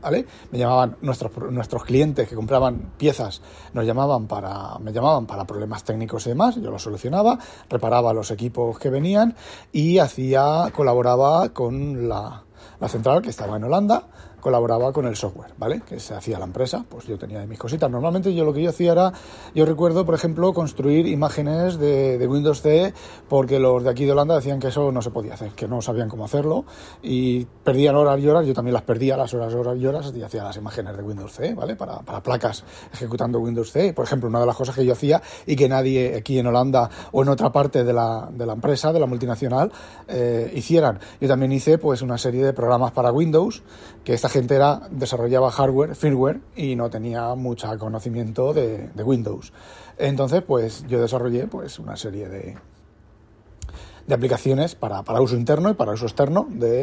¿vale? 0.01 0.27
Me 0.51 0.59
llamaban 0.59 0.97
nuestros 1.03 1.33
nuestros 1.51 1.85
clientes 1.85 2.29
que 2.29 2.35
compraban 2.35 2.93
piezas, 2.97 3.43
nos 3.73 3.85
llamaban 3.85 4.27
para 4.27 4.79
me 4.79 4.93
llamaban 4.93 5.27
para 5.27 5.45
problemas 5.45 5.85
técnicos 5.85 6.27
y 6.27 6.31
demás, 6.31 6.57
yo 6.57 6.71
los 6.71 6.83
solucionaba, 6.83 7.39
reparaba 7.69 8.13
los 8.13 8.31
equipos 8.31 8.79
que 8.79 8.91
venían 8.91 9.35
y 9.73 9.99
hacía 9.99 10.71
colaboraba 10.75 11.51
con 11.51 12.09
la, 12.09 12.45
la 12.81 12.89
central 12.89 13.23
que 13.23 13.31
estaba 13.31 13.57
en 13.57 13.65
Holanda 13.65 14.05
colaboraba 14.41 14.93
con 14.93 15.07
el 15.07 15.17
software, 15.17 15.53
¿vale? 15.59 15.83
Que 15.87 15.99
se 16.01 16.15
hacía 16.15 16.39
la 16.39 16.45
empresa, 16.45 16.85
pues 16.89 17.07
yo 17.07 17.19
tenía 17.19 17.45
mis 17.47 17.59
cositas. 17.59 17.91
Normalmente 17.91 18.35
yo 18.35 18.45
lo 18.45 18.53
que 18.53 18.63
yo 18.63 18.71
hacía 18.71 18.93
era, 18.93 19.13
yo 19.55 19.65
recuerdo, 19.65 20.05
por 20.05 20.15
ejemplo, 20.15 20.53
construir 20.53 21.07
imágenes 21.07 21.79
de, 21.79 22.27
Windows 22.29 22.61
CE 22.61 22.93
porque 23.29 23.59
los 23.59 23.83
de 23.83 23.91
aquí 23.91 24.05
de 24.05 24.13
Holanda 24.13 24.35
decían 24.35 24.61
que 24.61 24.69
eso 24.69 24.93
no 24.93 25.01
se 25.01 25.11
podía 25.11 25.35
hacer, 25.35 25.53
que 25.53 25.67
no 25.67 25.81
sabían 25.81 26.09
cómo 26.09 26.27
hacerlo 26.27 26.65
y 27.03 27.47
perdían 27.65 27.97
horas 27.97 28.21
y 28.21 28.29
horas, 28.29 28.47
yo 28.47 28.53
también 28.53 28.75
las 28.75 28.83
perdía 28.83 29.17
las 29.17 29.33
horas, 29.33 29.55
horas 29.55 29.79
y 29.79 29.87
horas 29.87 30.13
y 30.15 30.23
hacía 30.23 30.45
las 30.45 30.57
imágenes 30.57 30.97
de 30.97 31.03
Windows 31.03 31.33
CE, 31.33 31.55
¿vale? 31.55 31.75
Para, 31.75 32.01
para 32.01 32.23
placas 32.23 32.65
ejecutando 32.93 33.39
Windows 33.39 33.73
CE. 33.73 33.95
Por 33.95 34.05
ejemplo, 34.05 34.29
una 34.29 34.41
de 34.41 34.47
las 34.47 34.57
cosas 34.57 34.75
que 34.75 34.85
yo 34.85 34.93
hacía 34.93 35.23
y 35.47 35.57
que 35.57 35.69
nadie 35.69 36.17
aquí 36.17 36.39
en 36.39 36.47
Holanda 36.47 36.91
o 37.13 37.23
en 37.23 37.29
otra 37.31 37.51
parte 37.51 37.85
de 37.85 37.93
la, 37.93 38.29
de 38.31 38.47
la 38.47 38.53
empresa, 38.53 38.93
de 38.93 39.01
la 39.01 39.07
multinacional, 39.07 39.73
eh, 40.07 40.53
hicieran. 40.55 40.99
Yo 41.21 41.29
también 41.29 41.53
hice 41.53 41.79
pues 41.79 42.03
una 42.03 42.19
serie 42.19 42.45
de 42.45 42.53
programas 42.53 42.93
para 42.93 43.13
Windows 43.13 43.63
que 44.05 44.15
esta 44.15 44.28
gente 44.29 44.55
era, 44.55 44.89
desarrollaba 44.91 45.51
hardware, 45.51 45.95
firmware 45.95 46.41
y 46.57 46.77
no 46.77 46.91
tenía 46.91 47.35
mucho 47.35 47.69
conocimiento 47.79 48.53
de, 48.53 48.91
Windows. 48.97 49.53
Entonces, 49.97 50.43
pues 50.43 50.85
yo 50.89 51.01
desarrollé 51.01 51.47
pues 51.47 51.79
una 51.79 51.97
serie 51.97 52.29
de, 52.29 52.57
de 54.09 54.15
aplicaciones 54.15 54.75
para, 54.75 55.03
uso 55.21 55.37
interno 55.37 55.71
y 55.71 55.75
para 55.75 55.93
uso 55.93 56.07
externo 56.07 56.47
de, 56.49 56.83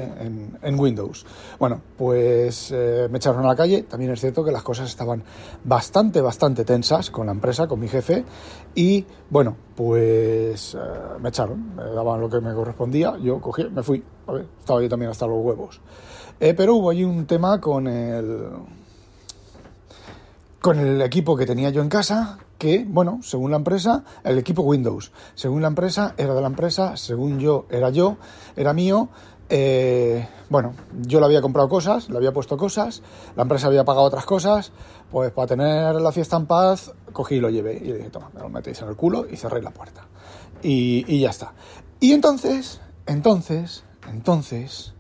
en, 0.61 0.79
Windows. 0.79 1.25
Bueno, 1.57 1.81
pues 1.97 2.71
eh, 2.71 3.07
me 3.09 3.17
echaron 3.17 3.43
a 3.43 3.47
la 3.47 3.55
calle. 3.55 3.81
También 3.83 4.11
es 4.11 4.21
cierto 4.21 4.43
que 4.43 4.51
las 4.51 4.61
cosas 4.61 4.89
estaban 4.89 5.23
bastante, 5.63 6.21
bastante 6.21 6.63
tensas 6.63 7.09
con 7.09 7.25
la 7.25 7.31
empresa, 7.31 7.67
con 7.67 7.79
mi 7.79 7.87
jefe. 7.87 8.23
Y 8.75 9.05
bueno, 9.29 9.57
pues 9.75 10.75
eh, 10.75 10.77
me 11.19 11.29
echaron, 11.29 11.75
me 11.75 11.83
daban 11.83 12.21
lo 12.21 12.29
que 12.29 12.39
me 12.39 12.53
correspondía. 12.53 13.17
Yo 13.17 13.41
cogí, 13.41 13.63
me 13.69 13.81
fui. 13.81 14.03
estaba 14.59 14.81
yo 14.81 14.89
también 14.89 15.09
hasta 15.09 15.25
los 15.25 15.43
huevos. 15.43 15.81
Eh, 16.39 16.53
pero 16.53 16.75
hubo 16.75 16.89
allí 16.89 17.03
un 17.03 17.25
tema 17.25 17.61
con 17.61 17.87
el 17.87 18.49
con 20.65 20.79
el 20.79 20.99
equipo 21.03 21.37
que 21.37 21.45
tenía 21.45 21.69
yo 21.69 21.83
en 21.83 21.89
casa, 21.89 22.39
que, 22.57 22.83
bueno, 22.89 23.19
según 23.21 23.51
la 23.51 23.57
empresa, 23.57 24.03
el 24.23 24.39
equipo 24.39 24.63
Windows, 24.63 25.11
según 25.35 25.61
la 25.61 25.67
empresa, 25.67 26.15
era 26.17 26.33
de 26.33 26.41
la 26.41 26.47
empresa, 26.47 26.97
según 26.97 27.37
yo, 27.37 27.67
era 27.69 27.91
yo, 27.91 28.17
era 28.55 28.73
mío. 28.73 29.09
Eh, 29.47 30.27
bueno, 30.49 30.73
yo 31.03 31.19
le 31.19 31.27
había 31.27 31.39
comprado 31.39 31.69
cosas, 31.69 32.09
le 32.09 32.17
había 32.17 32.33
puesto 32.33 32.57
cosas, 32.57 33.03
la 33.35 33.43
empresa 33.43 33.67
había 33.67 33.85
pagado 33.85 34.07
otras 34.07 34.25
cosas, 34.25 34.71
pues 35.11 35.31
para 35.31 35.45
tener 35.45 36.01
la 36.01 36.11
fiesta 36.11 36.35
en 36.35 36.47
paz, 36.47 36.91
cogí 37.13 37.35
y 37.35 37.39
lo 37.39 37.51
llevé 37.51 37.75
y 37.75 37.85
le 37.85 37.97
dije, 37.97 38.09
toma, 38.09 38.31
me 38.33 38.41
lo 38.41 38.49
metéis 38.49 38.81
en 38.81 38.87
el 38.87 38.95
culo 38.95 39.27
y 39.29 39.37
cerré 39.37 39.61
la 39.61 39.69
puerta. 39.69 40.07
Y, 40.63 41.05
y 41.07 41.19
ya 41.19 41.29
está. 41.29 41.53
Y 41.99 42.13
entonces, 42.13 42.81
entonces, 43.05 43.83
entonces, 44.09 44.94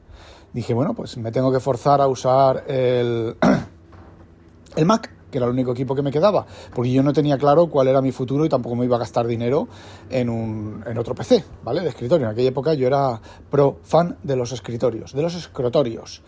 dije, 0.55 0.73
bueno, 0.73 0.93
pues 0.93 1.17
me 1.17 1.33
tengo 1.33 1.51
que 1.51 1.59
forzar 1.59 1.99
a 1.99 2.07
usar 2.07 2.63
el, 2.67 3.35
el 4.77 4.85
Mac, 4.85 5.11
que 5.29 5.37
era 5.37 5.47
el 5.47 5.51
único 5.51 5.73
equipo 5.73 5.93
que 5.93 6.01
me 6.01 6.13
quedaba, 6.13 6.45
porque 6.73 6.93
yo 6.93 7.03
no 7.03 7.11
tenía 7.11 7.37
claro 7.37 7.67
cuál 7.67 7.89
era 7.89 8.01
mi 8.01 8.13
futuro 8.13 8.45
y 8.45 8.49
tampoco 8.49 8.77
me 8.77 8.85
iba 8.85 8.95
a 8.95 8.99
gastar 8.99 9.27
dinero 9.27 9.67
en, 10.09 10.29
un, 10.29 10.81
en 10.87 10.97
otro 10.97 11.13
PC, 11.13 11.43
¿vale? 11.61 11.81
De 11.81 11.89
escritorio. 11.89 12.27
En 12.27 12.31
aquella 12.31 12.47
época 12.47 12.73
yo 12.73 12.87
era 12.87 13.19
pro 13.49 13.79
fan 13.83 14.17
de 14.23 14.37
los 14.37 14.53
escritorios, 14.53 15.11
de 15.11 15.21
los 15.21 15.35
escritorios. 15.35 16.23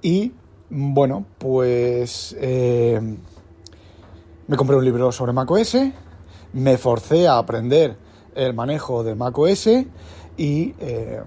Y 0.00 0.32
bueno, 0.70 1.26
pues 1.38 2.36
eh, 2.38 3.00
me 4.46 4.56
compré 4.56 4.76
un 4.76 4.84
libro 4.84 5.10
sobre 5.10 5.32
macOS, 5.32 5.78
me 6.52 6.78
forcé 6.78 7.26
a 7.26 7.38
aprender 7.38 7.96
el 8.36 8.54
manejo 8.54 9.02
de 9.02 9.16
macOS 9.16 9.66
y... 10.36 10.74
Eh, 10.78 11.22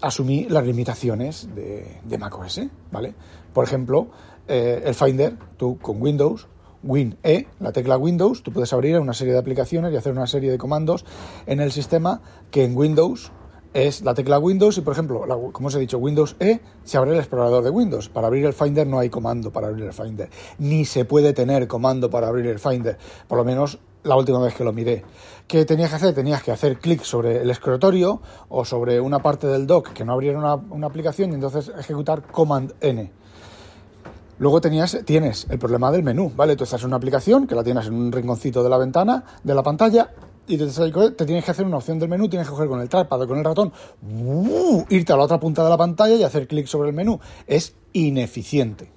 asumí 0.00 0.46
las 0.48 0.64
limitaciones 0.64 1.48
de, 1.54 2.00
de 2.04 2.18
macOS, 2.18 2.60
¿vale? 2.90 3.14
Por 3.52 3.64
ejemplo, 3.64 4.08
eh, 4.46 4.82
el 4.84 4.94
Finder, 4.94 5.36
tú 5.56 5.78
con 5.78 6.00
Windows, 6.00 6.48
Win-E, 6.82 7.46
la 7.60 7.72
tecla 7.72 7.96
Windows, 7.96 8.42
tú 8.42 8.52
puedes 8.52 8.72
abrir 8.72 8.98
una 8.98 9.14
serie 9.14 9.32
de 9.32 9.38
aplicaciones 9.38 9.92
y 9.92 9.96
hacer 9.96 10.12
una 10.12 10.26
serie 10.26 10.50
de 10.50 10.58
comandos 10.58 11.04
en 11.46 11.60
el 11.60 11.72
sistema 11.72 12.20
que 12.50 12.64
en 12.64 12.76
Windows 12.76 13.32
es 13.74 14.02
la 14.02 14.14
tecla 14.14 14.38
Windows 14.38 14.78
y, 14.78 14.80
por 14.80 14.92
ejemplo, 14.92 15.24
como 15.52 15.68
os 15.68 15.74
he 15.74 15.78
dicho, 15.78 15.98
Windows 15.98 16.36
E 16.40 16.60
se 16.84 16.96
abre 16.96 17.12
el 17.12 17.18
explorador 17.18 17.62
de 17.62 17.70
Windows. 17.70 18.08
Para 18.08 18.28
abrir 18.28 18.46
el 18.46 18.54
Finder 18.54 18.86
no 18.86 18.98
hay 18.98 19.10
comando 19.10 19.52
para 19.52 19.68
abrir 19.68 19.84
el 19.84 19.92
Finder, 19.92 20.30
ni 20.58 20.84
se 20.84 21.04
puede 21.04 21.32
tener 21.32 21.68
comando 21.68 22.08
para 22.08 22.28
abrir 22.28 22.46
el 22.46 22.58
Finder, 22.58 22.96
por 23.26 23.38
lo 23.38 23.44
menos 23.44 23.78
la 24.04 24.16
última 24.16 24.38
vez 24.40 24.54
que 24.54 24.64
lo 24.64 24.72
miré. 24.72 25.04
¿Qué 25.46 25.64
tenías 25.64 25.90
que 25.90 25.96
hacer? 25.96 26.14
Tenías 26.14 26.42
que 26.42 26.52
hacer 26.52 26.78
clic 26.78 27.02
sobre 27.02 27.42
el 27.42 27.50
escritorio 27.50 28.20
o 28.48 28.64
sobre 28.64 29.00
una 29.00 29.20
parte 29.20 29.46
del 29.46 29.66
dock 29.66 29.92
que 29.92 30.04
no 30.04 30.12
abriera 30.12 30.38
una, 30.38 30.86
aplicación 30.86 31.30
y 31.32 31.34
entonces 31.34 31.72
ejecutar 31.78 32.22
Command 32.22 32.74
N. 32.80 33.10
Luego 34.38 34.60
tenías, 34.60 34.98
tienes 35.04 35.46
el 35.50 35.58
problema 35.58 35.90
del 35.90 36.02
menú, 36.02 36.30
¿vale? 36.36 36.54
Tú 36.54 36.64
estás 36.64 36.82
en 36.82 36.88
una 36.88 36.96
aplicación 36.96 37.46
que 37.46 37.54
la 37.54 37.64
tienes 37.64 37.86
en 37.86 37.94
un 37.94 38.12
rinconcito 38.12 38.62
de 38.62 38.68
la 38.68 38.78
ventana, 38.78 39.24
de 39.42 39.54
la 39.54 39.62
pantalla, 39.62 40.10
y 40.46 40.56
te, 40.56 40.66
te, 40.66 41.24
tienes 41.26 41.44
que 41.44 41.50
hacer 41.50 41.66
una 41.66 41.78
opción 41.78 41.98
del 41.98 42.08
menú, 42.08 42.28
tienes 42.28 42.46
que 42.46 42.52
coger 42.52 42.68
con 42.68 42.80
el 42.80 42.88
trackpad 42.88 43.26
con 43.26 43.38
el 43.38 43.44
ratón, 43.44 43.72
¡uh! 44.02 44.84
irte 44.88 45.12
a 45.12 45.16
la 45.16 45.24
otra 45.24 45.40
punta 45.40 45.64
de 45.64 45.70
la 45.70 45.76
pantalla 45.76 46.14
y 46.14 46.22
hacer 46.22 46.46
clic 46.46 46.66
sobre 46.66 46.88
el 46.88 46.94
menú. 46.94 47.20
Es 47.46 47.74
ineficiente, 47.92 48.90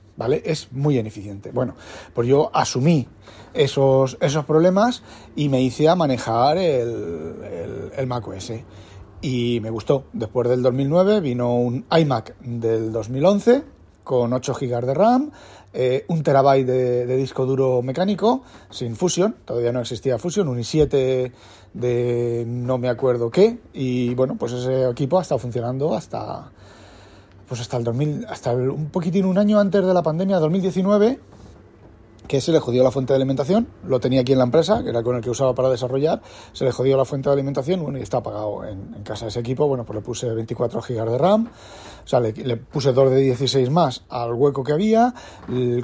Es 0.45 0.71
muy 0.71 0.97
ineficiente. 0.97 1.51
Bueno, 1.51 1.75
pues 2.13 2.27
yo 2.27 2.49
asumí 2.53 3.07
esos, 3.53 4.17
esos 4.21 4.45
problemas 4.45 5.03
y 5.35 5.49
me 5.49 5.61
hice 5.61 5.89
a 5.89 5.95
manejar 5.95 6.57
el, 6.57 7.35
el, 7.43 7.91
el 7.95 8.07
Mac 8.07 8.27
OS. 8.27 8.53
Y 9.21 9.59
me 9.61 9.69
gustó. 9.69 10.05
Después 10.13 10.49
del 10.49 10.63
2009 10.63 11.19
vino 11.21 11.55
un 11.55 11.85
iMac 11.91 12.37
del 12.39 12.91
2011 12.91 13.63
con 14.03 14.33
8 14.33 14.53
GB 14.59 14.85
de 14.85 14.93
RAM, 14.93 15.31
eh, 15.73 16.05
un 16.07 16.23
terabyte 16.23 16.65
de, 16.65 17.15
disco 17.15 17.45
duro 17.45 17.81
mecánico 17.81 18.43
sin 18.69 18.95
Fusion, 18.95 19.35
todavía 19.45 19.71
no 19.71 19.79
existía 19.79 20.17
Fusion, 20.17 20.47
un 20.47 20.59
i7 20.59 21.31
de 21.73 22.43
no 22.47 22.77
me 22.77 22.89
acuerdo 22.89 23.29
qué, 23.29 23.59
y 23.73 24.13
bueno, 24.15 24.35
pues 24.37 24.53
ese 24.53 24.89
equipo 24.89 25.19
ha 25.19 25.21
estado 25.21 25.39
funcionando 25.39 25.93
hasta 25.93 26.51
pues 27.51 27.59
hasta 27.59 27.75
el 27.75 27.83
2000, 27.83 28.27
hasta 28.29 28.53
un 28.53 28.91
poquitín 28.91 29.25
un 29.25 29.37
año 29.37 29.59
antes 29.59 29.85
de 29.85 29.93
la 29.93 30.01
pandemia, 30.01 30.39
2019, 30.39 31.19
que 32.25 32.39
se 32.39 32.53
le 32.53 32.59
jodió 32.59 32.81
la 32.81 32.91
fuente 32.91 33.11
de 33.11 33.17
alimentación, 33.17 33.67
lo 33.85 33.99
tenía 33.99 34.21
aquí 34.21 34.31
en 34.31 34.37
la 34.37 34.45
empresa, 34.45 34.81
que 34.81 34.89
era 34.89 35.03
con 35.03 35.17
el 35.17 35.21
que 35.21 35.29
usaba 35.29 35.53
para 35.53 35.69
desarrollar, 35.69 36.21
se 36.53 36.63
le 36.63 36.71
jodió 36.71 36.95
la 36.95 37.03
fuente 37.03 37.27
de 37.27 37.33
alimentación, 37.33 37.83
bueno, 37.83 37.97
y 37.99 38.03
está 38.03 38.19
apagado 38.19 38.63
en, 38.63 39.03
casa 39.03 39.27
ese 39.27 39.41
equipo, 39.41 39.67
bueno, 39.67 39.83
pues 39.83 39.95
le 39.97 40.01
puse 40.01 40.29
24 40.29 40.79
GB 40.79 41.11
de 41.11 41.17
RAM, 41.17 41.49
o 42.05 42.07
sea, 42.07 42.21
le, 42.21 42.55
puse 42.55 42.93
dos 42.93 43.11
de 43.11 43.19
16 43.19 43.69
más 43.69 44.05
al 44.07 44.31
hueco 44.33 44.63
que 44.63 44.71
había, 44.71 45.13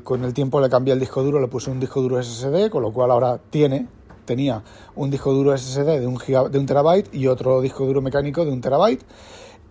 con 0.06 0.24
el 0.24 0.34
tiempo 0.34 0.62
le 0.62 0.70
cambié 0.70 0.94
el 0.94 1.02
disco 1.02 1.22
duro, 1.22 1.42
le 1.42 1.50
puse 1.50 1.70
un 1.70 1.82
disco 1.82 2.02
duro 2.02 2.24
SSD, 2.24 2.70
con 2.70 2.82
lo 2.82 2.94
cual 2.94 3.12
ahora 3.12 3.42
tiene, 3.50 3.90
tenía 4.24 4.64
un 4.96 5.10
disco 5.10 5.34
duro 5.34 5.58
SSD 5.58 6.00
de 6.00 6.08
un, 6.08 6.18
de 6.50 6.60
un 6.60 6.66
terabyte 6.66 7.14
y 7.14 7.28
otro 7.28 7.60
disco 7.60 7.86
duro 7.86 8.02
mecánico 8.02 8.46
de 8.46 8.54
un 8.54 8.62
terabyte, 8.62 9.04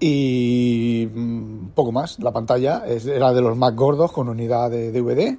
y 0.00 1.08
mm, 1.12 1.68
poco 1.74 1.92
más. 1.92 2.18
La 2.20 2.32
pantalla 2.32 2.84
era 2.86 3.32
de 3.32 3.40
los 3.40 3.56
más 3.56 3.74
gordos 3.74 4.12
con 4.12 4.28
unidad 4.28 4.70
de 4.70 4.92
DVD 4.92 5.38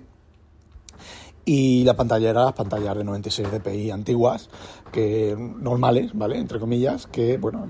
y 1.47 1.85
la 1.85 1.95
pantalla 1.95 2.29
era 2.29 2.43
las 2.43 2.53
pantallas 2.53 2.97
de 2.97 3.05
96 3.05 3.49
dpi 3.49 3.89
antiguas, 3.89 4.49
que 4.91 5.33
normales, 5.37 6.11
¿vale? 6.13 6.37
Entre 6.37 6.59
comillas, 6.59 7.07
que 7.07 7.37
bueno, 7.37 7.67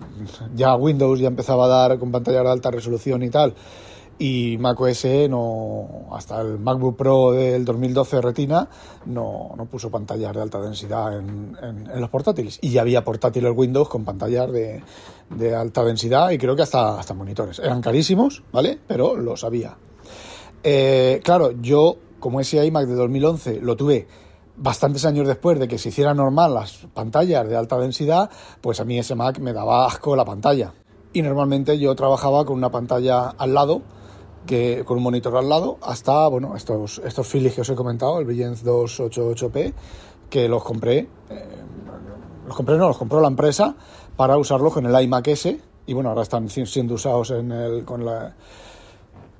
ya 0.55 0.75
Windows 0.75 1.19
ya 1.19 1.27
empezaba 1.27 1.65
a 1.65 1.67
dar 1.67 1.99
con 1.99 2.11
pantallas 2.11 2.43
de 2.43 2.49
alta 2.49 2.71
resolución 2.71 3.21
y 3.21 3.29
tal, 3.29 3.53
y 4.19 4.57
macOS 4.57 5.05
no, 5.29 6.07
hasta 6.11 6.41
el 6.41 6.59
MacBook 6.59 6.97
Pro 6.97 7.31
del 7.31 7.65
2012 7.65 8.21
Retina 8.21 8.67
no, 9.05 9.51
no 9.55 9.65
puso 9.65 9.91
pantallas 9.91 10.33
de 10.33 10.41
alta 10.41 10.59
densidad 10.59 11.17
en, 11.17 11.57
en, 11.61 12.01
los 12.01 12.09
portátiles. 12.09 12.59
Y 12.61 12.71
ya 12.71 12.81
había 12.81 13.03
portátiles 13.03 13.53
Windows 13.55 13.89
con 13.89 14.03
pantallas 14.03 14.51
de, 14.51 14.83
de 15.29 15.55
alta 15.55 15.83
densidad 15.83 16.31
y 16.31 16.37
creo 16.37 16.55
que 16.55 16.63
hasta, 16.63 16.99
hasta 16.99 17.13
monitores. 17.13 17.59
Eran 17.59 17.81
carísimos, 17.81 18.43
¿vale? 18.51 18.79
Pero 18.87 19.15
los 19.15 19.43
había. 19.43 19.77
Eh, 20.63 21.21
claro, 21.23 21.51
yo 21.61 21.97
como 22.19 22.39
ese 22.39 22.65
iMac 22.65 22.87
de 22.87 22.95
2011 22.95 23.61
lo 23.61 23.75
tuve 23.75 24.07
bastantes 24.57 25.05
años 25.05 25.27
después 25.27 25.59
de 25.59 25.67
que 25.67 25.77
se 25.77 25.89
hiciera 25.89 26.13
normal 26.13 26.53
las 26.53 26.87
pantallas 26.93 27.47
de 27.47 27.55
alta 27.55 27.77
densidad, 27.77 28.29
pues 28.61 28.79
a 28.79 28.85
mí 28.85 28.97
ese 28.97 29.15
Mac 29.15 29.39
me 29.39 29.53
daba 29.53 29.85
asco 29.85 30.15
la 30.15 30.25
pantalla. 30.25 30.73
Y 31.13 31.21
normalmente 31.21 31.79
yo 31.79 31.95
trabajaba 31.95 32.45
con 32.45 32.57
una 32.57 32.71
pantalla 32.71 33.29
al 33.29 33.53
lado, 33.53 33.81
que, 34.47 34.83
con 34.83 34.97
un 34.97 35.03
monitor 35.03 35.37
al 35.37 35.47
lado, 35.47 35.77
hasta 35.83 36.27
bueno, 36.27 36.55
estos, 36.55 36.99
estos 37.05 37.27
Philips 37.27 37.53
que 37.53 37.61
os 37.61 37.69
he 37.69 37.75
comentado, 37.75 38.17
el 38.19 38.25
Brilliance 38.25 38.65
288p, 38.65 39.73
que 40.29 40.49
los 40.49 40.63
compré, 40.63 41.07
eh, 41.29 41.45
los 42.47 42.55
compré 42.55 42.77
no, 42.77 42.87
los 42.87 42.97
compró 42.97 43.21
la 43.21 43.27
empresa 43.27 43.75
para 44.15 44.37
usarlos 44.37 44.73
con 44.73 44.87
el 44.87 45.03
iMac 45.03 45.27
S, 45.27 45.59
y 45.85 45.93
bueno, 45.93 46.09
ahora 46.09 46.23
están 46.23 46.49
siendo 46.49 46.95
usados 46.95 47.29
en 47.29 47.51
el, 47.51 47.85
con, 47.85 48.03
la, 48.03 48.35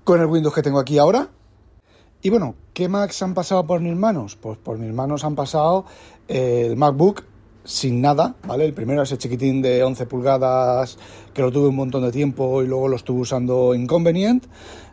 con 0.03 0.21
el 0.21 0.27
Windows 0.27 0.53
que 0.53 0.61
tengo 0.61 0.77
aquí 0.77 0.99
ahora, 0.99 1.29
y 2.21 2.29
bueno, 2.29 2.55
¿qué 2.73 2.89
Macs 2.89 3.21
han 3.21 3.33
pasado 3.33 3.65
por 3.65 3.79
mis 3.79 3.95
manos? 3.95 4.35
Pues 4.35 4.57
por 4.57 4.77
mis 4.77 4.93
manos 4.93 5.23
han 5.23 5.35
pasado 5.35 5.85
el 6.27 6.75
MacBook 6.75 7.23
sin 7.67 8.01
nada, 8.01 8.35
¿vale? 8.47 8.63
El 8.63 8.73
primero 8.73 9.03
ese 9.03 9.17
chiquitín 9.17 9.61
de 9.61 9.83
11 9.83 10.05
pulgadas 10.05 10.97
que 11.33 11.41
lo 11.41 11.51
tuve 11.51 11.67
un 11.67 11.75
montón 11.75 12.01
de 12.01 12.11
tiempo 12.13 12.63
y 12.63 12.65
luego 12.65 12.87
lo 12.87 12.95
estuve 12.95 13.21
usando 13.21 13.75
inconvenient. 13.75 14.45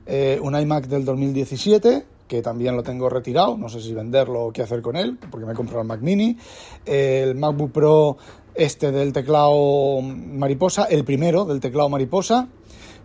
Eh, 0.07 0.41
un 0.43 0.59
iMac 0.59 0.89
del 0.89 1.05
2017 1.05 2.05
que 2.27 2.43
también 2.43 2.75
lo 2.75 2.83
tengo 2.83 3.09
retirado, 3.09 3.57
no 3.57 3.69
sé 3.69 3.81
si 3.81 3.93
venderlo 3.93 4.47
o 4.47 4.53
qué 4.53 4.63
hacer 4.63 4.83
con 4.83 4.97
él, 4.97 5.19
porque 5.31 5.47
me 5.47 5.53
he 5.53 5.55
comprado 5.55 5.83
el 5.83 5.87
Mac 5.87 6.01
Mini. 6.01 6.37
el 6.85 7.37
MacBook 7.37 7.71
Pro 7.71 8.17
este 8.55 8.91
del 8.91 9.13
teclado 9.13 10.01
mariposa, 10.01 10.85
el 10.85 11.05
primero 11.05 11.45
del 11.45 11.61
teclado 11.61 11.89
mariposa, 11.89 12.49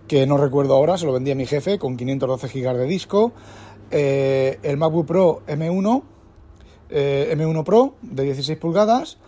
que 0.08 0.26
no 0.26 0.38
recuerdo 0.38 0.74
ahora, 0.74 0.98
se 0.98 1.06
lo 1.06 1.14
vendí 1.14 1.30
a 1.30 1.36
mi 1.36 1.46
jefe 1.46 1.78
con 1.78 1.96
512 1.96 2.48
GB 2.48 2.78
de 2.78 2.86
disco. 2.86 3.34
Eh, 3.92 4.58
el 4.64 4.78
MacBook 4.78 5.06
Pro 5.06 5.42
M1, 5.48 6.04
eh, 6.90 7.36
M1 7.38 7.64
Pro 7.64 7.96
de 8.02 8.24
16 8.24 8.58
pulgadas 8.58 9.20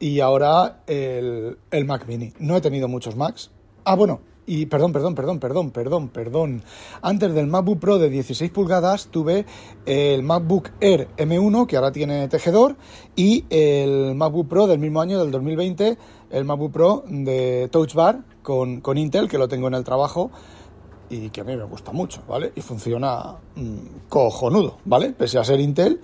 y 0.00 0.20
ahora 0.20 0.82
el, 0.86 1.58
el, 1.70 1.84
Mac 1.84 2.06
Mini. 2.08 2.32
No 2.40 2.56
he 2.56 2.60
tenido 2.60 2.88
muchos 2.88 3.14
Macs. 3.14 3.50
Ah, 3.84 3.94
bueno, 3.94 4.20
y 4.46 4.66
perdón, 4.66 4.92
perdón, 4.92 5.14
perdón, 5.14 5.38
perdón, 5.38 5.70
perdón, 5.70 6.08
perdón. 6.08 6.62
Antes 7.02 7.32
del 7.34 7.46
MacBook 7.46 7.78
Pro 7.78 7.98
de 7.98 8.08
16 8.08 8.50
pulgadas 8.50 9.06
tuve 9.08 9.46
el 9.86 10.22
MacBook 10.22 10.70
Air 10.80 11.08
M1, 11.18 11.66
que 11.66 11.76
ahora 11.76 11.92
tiene 11.92 12.26
tejedor, 12.28 12.76
y 13.14 13.44
el 13.50 14.14
MacBook 14.16 14.48
Pro 14.48 14.66
del 14.66 14.78
mismo 14.80 15.00
año, 15.00 15.20
del 15.20 15.30
2020, 15.30 15.98
el 16.30 16.44
MacBook 16.44 16.72
Pro 16.72 17.04
de 17.06 17.68
Touch 17.70 17.94
Bar 17.94 18.24
con, 18.42 18.80
con 18.80 18.98
Intel, 18.98 19.28
que 19.28 19.38
lo 19.38 19.48
tengo 19.48 19.68
en 19.68 19.74
el 19.74 19.84
trabajo 19.84 20.30
y 21.10 21.30
que 21.30 21.40
a 21.40 21.44
mí 21.44 21.56
me 21.56 21.64
gusta 21.64 21.92
mucho, 21.92 22.22
¿vale? 22.26 22.52
Y 22.54 22.60
funciona 22.60 23.36
mm, 23.56 24.08
cojonudo, 24.08 24.78
¿vale? 24.84 25.10
Pese 25.10 25.38
a 25.38 25.44
ser 25.44 25.60
Intel 25.60 26.00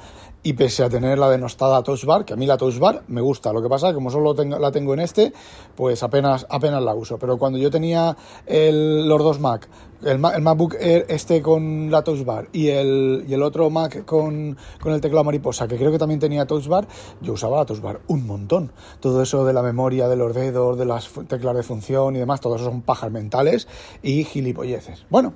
y 0.46 0.52
pese 0.52 0.84
a 0.84 0.88
tener 0.88 1.18
la 1.18 1.28
denostada 1.28 1.82
Touch 1.82 2.04
Bar, 2.04 2.24
que 2.24 2.32
a 2.32 2.36
mí 2.36 2.46
la 2.46 2.56
Touch 2.56 2.78
Bar 2.78 3.02
me 3.08 3.20
gusta. 3.20 3.52
Lo 3.52 3.60
que 3.60 3.68
pasa 3.68 3.88
es 3.88 3.90
que 3.90 3.94
como 3.96 4.12
solo 4.12 4.32
la 4.32 4.70
tengo 4.70 4.94
en 4.94 5.00
este, 5.00 5.32
pues 5.74 6.04
apenas, 6.04 6.46
apenas 6.48 6.80
la 6.84 6.94
uso. 6.94 7.18
Pero 7.18 7.36
cuando 7.36 7.58
yo 7.58 7.68
tenía 7.68 8.16
el, 8.46 9.08
los 9.08 9.18
dos 9.24 9.40
Mac 9.40 9.68
el, 10.04 10.20
MacBook 10.20 10.76
Air 10.78 11.06
este 11.08 11.42
con 11.42 11.90
la 11.90 12.04
Touch 12.04 12.24
Bar 12.24 12.46
y 12.52 12.68
el, 12.68 13.24
y 13.26 13.34
el 13.34 13.42
otro 13.42 13.70
Mac 13.70 14.04
con, 14.04 14.56
con, 14.80 14.92
el 14.92 15.00
teclado 15.00 15.24
mariposa, 15.24 15.66
que 15.66 15.76
creo 15.76 15.90
que 15.90 15.98
también 15.98 16.20
tenía 16.20 16.46
Touch 16.46 16.68
Bar, 16.68 16.86
yo 17.20 17.32
usaba 17.32 17.56
la 17.56 17.66
Touch 17.66 17.80
Bar 17.80 18.02
un 18.06 18.24
montón. 18.24 18.70
Todo 19.00 19.22
eso 19.22 19.44
de 19.44 19.52
la 19.52 19.62
memoria 19.62 20.06
de 20.06 20.14
los 20.14 20.32
dedos, 20.32 20.78
de 20.78 20.84
las 20.84 21.10
teclas 21.26 21.56
de 21.56 21.64
función 21.64 22.14
y 22.14 22.20
demás, 22.20 22.40
todo 22.40 22.54
eso 22.54 22.66
son 22.66 22.82
pajas 22.82 23.10
mentales 23.10 23.66
y 24.00 24.22
gilipolleces. 24.22 25.06
Bueno, 25.10 25.34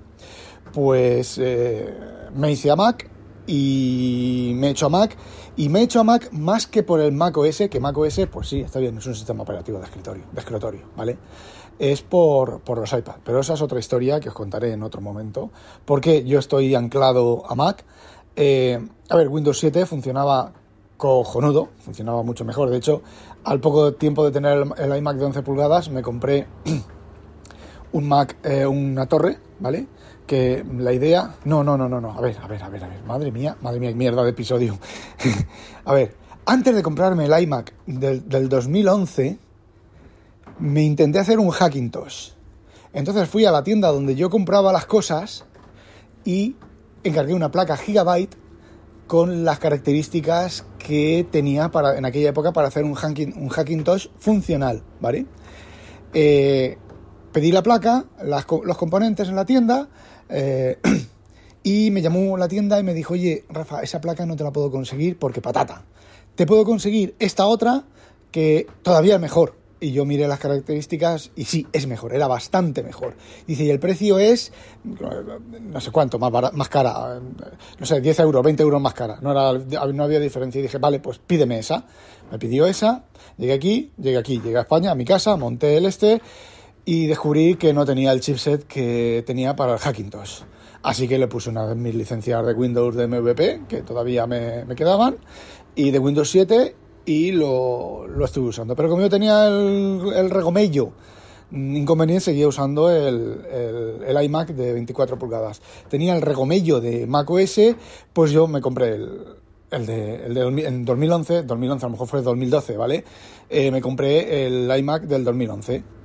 pues 0.73 1.37
eh, 1.43 1.93
me 2.33 2.53
hice 2.53 2.71
a 2.71 2.77
Mac 2.77 3.11
y 3.51 4.53
me 4.55 4.69
he 4.69 4.71
hecho 4.71 4.87
a 4.87 4.89
Mac 4.89 5.17
y 5.57 5.69
me 5.69 5.81
he 5.81 5.83
hecho 5.83 6.01
a 6.01 6.05
Mac 6.05 6.31
más 6.33 6.67
que 6.67 6.85
por 6.85 7.01
el 7.01 7.13
Mac 7.13 7.37
OS, 7.37 7.65
que 7.69 7.81
Mac 7.81 7.99
OS, 7.99 8.21
pues 8.31 8.49
sí, 8.49 8.61
está 8.61 8.79
bien, 8.79 8.97
es 8.99 9.07
un 9.07 9.15
sistema 9.15 9.43
operativo 9.43 9.79
de 9.79 9.85
escritorio, 9.85 10.25
de 10.33 10.41
escritorio, 10.41 10.83
¿vale? 10.97 11.19
es 11.81 12.03
por, 12.03 12.61
los 12.69 12.93
iPad. 12.93 13.17
Pero 13.25 13.41
esa 13.41 13.55
es 13.55 13.63
otra 13.63 13.79
historia 13.79 14.21
que 14.21 14.29
os 14.29 14.35
contaré 14.35 14.73
en 14.73 14.83
otro 14.83 15.01
momento, 15.01 15.51
porque 15.85 16.25
yo 16.25 16.39
estoy 16.39 16.75
anclado 16.75 17.43
a 17.49 17.55
Mac. 17.55 17.85
Eh, 18.37 18.79
a 19.09 19.17
ver, 19.17 19.29
Windows 19.29 19.59
7 19.59 19.87
funcionaba 19.87 20.53
cojonudo, 20.99 21.71
funcionaba 21.79 22.23
mucho 22.23 22.45
mejor. 22.45 22.69
De 22.69 22.77
hecho, 22.77 23.03
al 23.45 23.61
poco 23.61 23.95
tiempo 23.95 24.25
de 24.25 24.31
tener 24.31 24.67
el, 24.77 24.97
iMac 24.97 25.17
de 25.17 25.25
11 25.25 25.43
pulgadas, 25.43 25.91
me 25.91 26.03
compré 26.03 26.47
un 27.93 28.07
Mac, 28.07 28.37
eh, 28.45 28.67
una 28.67 29.07
torre, 29.07 29.39
¿vale? 29.59 29.89
Que 30.31 30.65
la 30.79 30.93
idea... 30.93 31.35
No, 31.45 31.65
no, 31.65 31.77
no, 31.77 31.89
no, 31.89 32.01
no. 32.01 32.13
A 32.13 32.21
ver, 32.21 32.37
a 32.41 32.47
ver, 32.47 32.63
a 32.63 32.69
ver, 32.69 32.85
a 32.85 32.87
ver. 32.87 33.03
Madre 33.03 33.33
mía, 33.33 33.57
madre 33.63 33.81
mía, 33.81 33.91
mierda 33.97 34.23
de 34.23 34.31
episodio. 34.31 34.79
a 35.85 35.93
ver, 35.93 36.15
antes 36.47 36.73
de 36.73 36.85
comprarme 36.85 37.25
el 37.25 37.43
iMac 37.43 37.75
del, 37.85 38.29
del 38.29 38.49
2011 38.49 39.41
me 40.61 40.85
intenté 40.85 41.19
hacer 41.19 41.41
un 41.41 41.51
Hackintosh. 41.51 42.29
Entonces 42.93 43.29
fui 43.29 43.45
a 43.45 43.51
la 43.51 43.65
tienda 43.65 43.89
donde 43.89 44.15
yo 44.15 44.31
compraba 44.31 44.73
las 44.73 44.87
cosas 44.87 45.47
y 46.25 46.55
encargué 47.03 47.35
una 47.35 47.51
placa 47.51 47.77
Gigabyte 47.77 48.37
con 49.09 49.45
las 49.45 49.59
características 49.59 50.65
que 50.79 51.27
tenía 51.29 51.73
para, 51.73 51.99
en 51.99 52.05
aquella 52.05 52.29
época 52.29 52.53
para 52.53 52.69
hacer 52.69 52.85
un, 52.85 52.95
hacking, 52.95 53.37
un 53.37 53.49
Hackintosh 53.49 54.07
funcional, 54.17 54.85
¿vale? 55.01 55.27
Eh, 56.15 56.79
pedí 57.33 57.51
la 57.51 57.65
placa, 57.65 58.05
los 58.23 58.77
componentes 58.77 59.29
en 59.29 59.35
la 59.35 59.45
tienda 59.45 59.89
eh, 60.31 60.79
y 61.63 61.91
me 61.91 62.03
llamó 62.03 62.37
la 62.37 62.49
tienda 62.49 62.79
y 62.79 62.83
me 62.83 62.95
dijo, 62.95 63.15
oye, 63.15 63.45
Rafa, 63.49 63.83
esa 63.83 64.01
placa 64.01 64.27
no 64.27 64.37
te 64.37 64.45
la 64.45 64.53
puedo 64.53 64.71
conseguir 64.71 65.19
porque 65.19 65.41
patata. 65.41 65.85
Te 66.35 66.47
puedo 66.47 66.65
conseguir 66.65 67.15
esta 67.19 67.47
otra 67.47 67.85
que 68.31 68.67
todavía 68.83 69.17
es 69.17 69.21
mejor, 69.21 69.55
y 69.81 69.93
yo 69.93 70.05
miré 70.05 70.29
las 70.29 70.39
características 70.39 71.31
y 71.35 71.45
sí, 71.47 71.67
es 71.73 71.87
mejor, 71.87 72.15
era 72.15 72.29
bastante 72.29 72.83
mejor. 72.83 73.15
Dice, 73.47 73.65
y 73.65 73.71
el 73.71 73.81
precio 73.81 74.19
es, 74.19 74.53
no 74.85 75.81
sé 75.81 75.91
cuánto, 75.91 76.19
más, 76.19 76.53
más 76.53 76.69
cara, 76.69 77.19
no 77.79 77.87
sé, 77.87 78.01
10 78.01 78.21
euros, 78.21 78.45
20 78.45 78.63
euros 78.63 78.81
más 78.81 78.95
cara, 78.95 79.19
no, 79.23 79.33
era, 79.33 79.87
no 79.93 80.05
había 80.05 80.21
diferencia. 80.21 80.59
Y 80.59 80.63
dije, 80.63 80.79
vale, 80.79 81.01
pues 81.01 81.19
pídeme 81.19 81.59
esa. 81.59 81.87
Me 82.31 82.39
pidió 82.39 82.67
esa, 82.67 83.05
llegué 83.39 83.55
aquí, 83.55 83.91
llegué 83.99 84.19
aquí, 84.19 84.41
llegué 84.41 84.59
a 84.59 84.63
España, 84.63 84.93
a 84.93 84.95
mi 84.95 85.05
casa, 85.05 85.37
monté 85.37 85.79
el 85.79 85.87
este 85.87 86.21
y 86.85 87.07
descubrí 87.07 87.57
que 87.57 87.73
no 87.73 87.85
tenía 87.85 88.13
el 88.13 88.21
chipset 88.21 88.67
que 88.67 89.23
tenía 89.27 89.55
para 89.57 89.75
el 89.75 89.79
Hackintosh. 89.79 90.43
Así 90.83 91.07
que 91.07 91.19
le 91.19 91.29
puse 91.29 91.51
una 91.51 91.67
de 91.67 91.75
mis 91.75 91.95
licencias 91.95 92.45
de 92.47 92.55
Windows 92.55 92.95
de 92.97 93.07
MVP, 93.07 93.63
que 93.69 93.83
todavía 93.83 94.27
me, 94.27 94.65
me 94.65 94.75
quedaban, 94.75 95.19
y 95.75 95.91
de 95.91 95.99
Windows 95.99 96.31
7 96.31 96.75
y 97.05 97.33
lo, 97.33 98.07
lo 98.07 98.25
estuve 98.25 98.49
usando. 98.49 98.75
Pero 98.75 98.89
como 98.89 99.03
yo 99.03 99.11
tenía 99.11 99.47
el, 99.47 100.13
el 100.15 100.31
regomello 100.31 100.93
inconveniente, 101.53 102.27
seguía 102.27 102.49
usando 102.49 102.91
el, 102.91 103.43
el, 104.07 104.23
iMac 104.25 104.51
de 104.51 104.73
24 104.73 105.19
pulgadas. 105.19 105.61
Tenía 105.89 106.15
el 106.15 106.23
regomello 106.23 106.81
de 106.81 107.07
macOS, 107.07 107.61
pues 108.13 108.31
yo 108.31 108.47
me 108.47 108.61
compré 108.63 108.95
el, 108.95 109.25
el 109.71 109.87
de, 109.87 110.27
el 110.27 110.35
de 110.35 110.67
en 110.67 110.85
2011, 110.85 111.43
2011 111.43 111.85
a 111.85 111.89
lo 111.89 111.93
mejor 111.93 112.09
fue 112.09 112.23
2012, 112.23 112.77
¿vale? 112.77 113.05
Eh, 113.51 113.71
me 113.71 113.83
compré 113.83 114.47
el 114.47 114.71
iMac 114.79 115.03
del 115.03 115.25
2011 115.25 116.00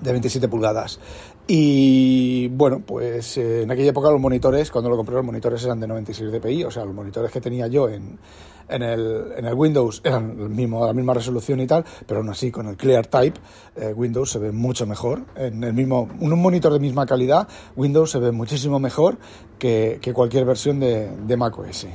de 0.00 0.10
27 0.10 0.48
pulgadas. 0.48 0.98
Y 1.46 2.48
bueno, 2.48 2.82
pues 2.84 3.38
eh, 3.38 3.62
en 3.62 3.70
aquella 3.70 3.90
época 3.90 4.10
los 4.10 4.20
monitores, 4.20 4.70
cuando 4.70 4.90
lo 4.90 4.96
compré, 4.96 5.14
los 5.14 5.24
monitores 5.24 5.64
eran 5.64 5.80
de 5.80 5.86
96 5.86 6.30
dpi, 6.30 6.64
o 6.64 6.70
sea, 6.70 6.84
los 6.84 6.94
monitores 6.94 7.30
que 7.30 7.40
tenía 7.40 7.66
yo 7.68 7.88
en, 7.88 8.18
en 8.68 8.82
el, 8.82 9.32
en 9.36 9.46
el 9.46 9.54
Windows 9.54 10.02
eran 10.04 10.38
el 10.38 10.50
mismo, 10.50 10.86
la 10.86 10.92
misma 10.92 11.14
resolución 11.14 11.60
y 11.60 11.66
tal, 11.66 11.84
pero 12.06 12.20
aún 12.20 12.28
así 12.28 12.50
con 12.50 12.66
el 12.68 12.76
Clear 12.76 13.06
Type 13.06 13.40
eh, 13.76 13.92
Windows 13.94 14.30
se 14.30 14.38
ve 14.38 14.52
mucho 14.52 14.86
mejor. 14.86 15.22
En 15.36 15.64
el 15.64 15.72
mismo, 15.72 16.08
un 16.20 16.38
monitor 16.38 16.72
de 16.72 16.80
misma 16.80 17.06
calidad, 17.06 17.48
Windows 17.76 18.10
se 18.10 18.18
ve 18.18 18.30
muchísimo 18.30 18.78
mejor 18.78 19.16
que, 19.58 19.98
que 20.02 20.12
cualquier 20.12 20.44
versión 20.44 20.80
de, 20.80 21.10
de 21.26 21.36
Mac 21.36 21.58
OS. 21.58 21.86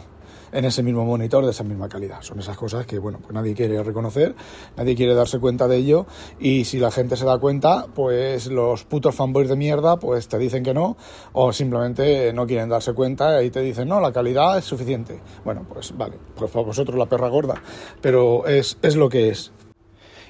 En 0.54 0.66
ese 0.66 0.84
mismo 0.84 1.04
monitor 1.04 1.44
de 1.44 1.52
esa 1.52 1.64
misma 1.64 1.90
calidad. 1.90 2.22
Son 2.22 2.40
esas 2.40 2.56
cosas 2.56 2.86
que, 2.86 3.00
bueno, 3.00 3.20
pues 3.22 3.34
nadie 3.34 3.54
quiere 3.54 3.82
reconocer, 3.84 4.36
nadie 4.78 4.96
quiere 4.96 5.14
darse 5.14 5.40
cuenta 5.40 5.68
de 5.68 5.78
ello 5.78 6.06
y 6.40 6.66
si 6.66 6.80
la 6.80 6.92
gente 6.92 7.18
se 7.18 7.26
da 7.26 7.38
cuenta, 7.40 7.88
pues 7.94 8.48
los 8.48 8.84
putos 8.86 9.16
fanboys 9.16 9.50
de 9.50 9.56
mierda, 9.56 9.98
pues 9.98 10.28
te 10.28 10.38
dicen 10.38 10.64
que 10.64 10.74
no 10.74 10.96
o 11.34 11.52
simplemente 11.52 12.32
no 12.34 12.48
quieren 12.48 12.70
darse 12.70 12.94
cuenta 12.94 13.44
y 13.44 13.50
te 13.50 13.62
dicen, 13.62 13.88
no, 13.88 14.00
la 14.00 14.14
calidad 14.14 14.58
es 14.58 14.66
suficiente. 14.66 15.20
Bueno, 15.44 15.66
pues 15.68 15.98
vale, 15.98 16.18
pues 16.36 16.52
para 16.52 16.66
vosotros 16.66 16.98
la 16.98 17.08
perra 17.08 17.28
gorda, 17.30 17.56
pero 18.02 18.46
es, 18.46 18.78
es 18.82 18.96
lo 18.96 19.10
que 19.10 19.30
es. 19.30 19.52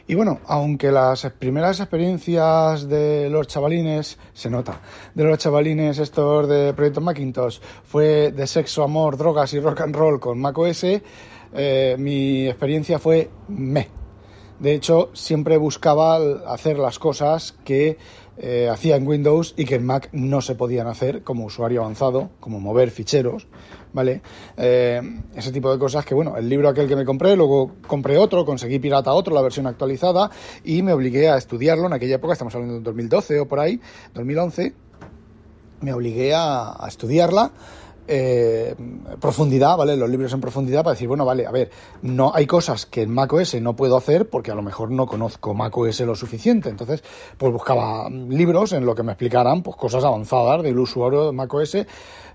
Y 0.05 0.15
bueno, 0.15 0.41
aunque 0.47 0.91
las 0.91 1.25
primeras 1.39 1.79
experiencias 1.79 2.89
de 2.89 3.29
los 3.29 3.47
chavalines, 3.47 4.17
se 4.33 4.49
nota, 4.49 4.81
de 5.13 5.23
los 5.23 5.37
chavalines 5.37 5.97
estos 5.97 6.49
de 6.49 6.73
Proyecto 6.73 6.99
Macintosh, 6.99 7.59
fue 7.85 8.33
de 8.33 8.45
sexo, 8.45 8.83
amor, 8.83 9.15
drogas 9.15 9.53
y 9.53 9.61
rock 9.61 9.81
and 9.81 9.95
roll 9.95 10.19
con 10.19 10.39
macOS, 10.39 10.83
eh, 11.53 11.95
mi 11.97 12.47
experiencia 12.47 12.99
fue 12.99 13.29
me. 13.47 14.02
De 14.63 14.73
hecho, 14.73 15.09
siempre 15.11 15.57
buscaba 15.57 16.15
hacer 16.47 16.79
las 16.79 16.97
cosas 16.97 17.53
que 17.65 17.97
eh, 18.37 18.69
hacía 18.71 18.95
en 18.95 19.05
Windows 19.05 19.53
y 19.57 19.65
que 19.65 19.75
en 19.75 19.85
Mac 19.85 20.07
no 20.13 20.39
se 20.39 20.55
podían 20.55 20.87
hacer 20.87 21.21
como 21.21 21.43
usuario 21.43 21.81
avanzado, 21.81 22.29
como 22.39 22.61
mover 22.61 22.89
ficheros, 22.89 23.45
¿vale? 23.91 24.21
Eh, 24.55 25.01
ese 25.35 25.51
tipo 25.51 25.69
de 25.69 25.77
cosas 25.77 26.05
que, 26.05 26.15
bueno, 26.15 26.37
el 26.37 26.47
libro 26.47 26.69
aquel 26.69 26.87
que 26.87 26.95
me 26.95 27.03
compré, 27.03 27.35
luego 27.35 27.73
compré 27.87 28.17
otro, 28.17 28.45
conseguí 28.45 28.79
pirata 28.79 29.11
otro, 29.11 29.35
la 29.35 29.41
versión 29.41 29.67
actualizada, 29.67 30.31
y 30.63 30.81
me 30.81 30.93
obligué 30.93 31.27
a 31.27 31.35
estudiarlo 31.35 31.87
en 31.87 31.91
aquella 31.91 32.15
época, 32.15 32.31
estamos 32.31 32.55
hablando 32.55 32.75
de 32.75 32.83
2012 32.83 33.41
o 33.41 33.47
por 33.49 33.59
ahí, 33.59 33.81
2011, 34.13 34.73
me 35.81 35.93
obligué 35.93 36.33
a, 36.33 36.77
estudiarla. 36.87 37.51
Eh, 38.05 38.75
profundidad, 39.21 39.77
¿vale? 39.77 39.95
Los 39.95 40.09
libros 40.09 40.33
en 40.33 40.41
profundidad 40.41 40.83
para 40.83 40.93
decir, 40.93 41.07
bueno, 41.07 41.25
vale, 41.25 41.45
a 41.45 41.51
ver, 41.51 41.71
no 42.01 42.31
hay 42.33 42.45
cosas 42.45 42.85
que 42.85 43.03
en 43.03 43.13
macOS 43.13 43.55
no 43.61 43.75
puedo 43.75 43.95
hacer 43.95 44.29
porque 44.29 44.51
a 44.51 44.55
lo 44.55 44.61
mejor 44.61 44.91
no 44.91 45.05
conozco 45.05 45.53
macOS 45.53 46.01
lo 46.01 46.15
suficiente. 46.15 46.69
Entonces, 46.69 47.03
pues 47.37 47.53
buscaba 47.53 48.09
libros 48.09 48.73
en 48.73 48.85
lo 48.85 48.93
que 48.93 49.03
me 49.03 49.13
explicaran 49.13 49.63
pues 49.63 49.77
cosas 49.77 50.03
avanzadas 50.03 50.63
del 50.63 50.77
usuario 50.79 51.27
de 51.27 51.31
macOS 51.31 51.77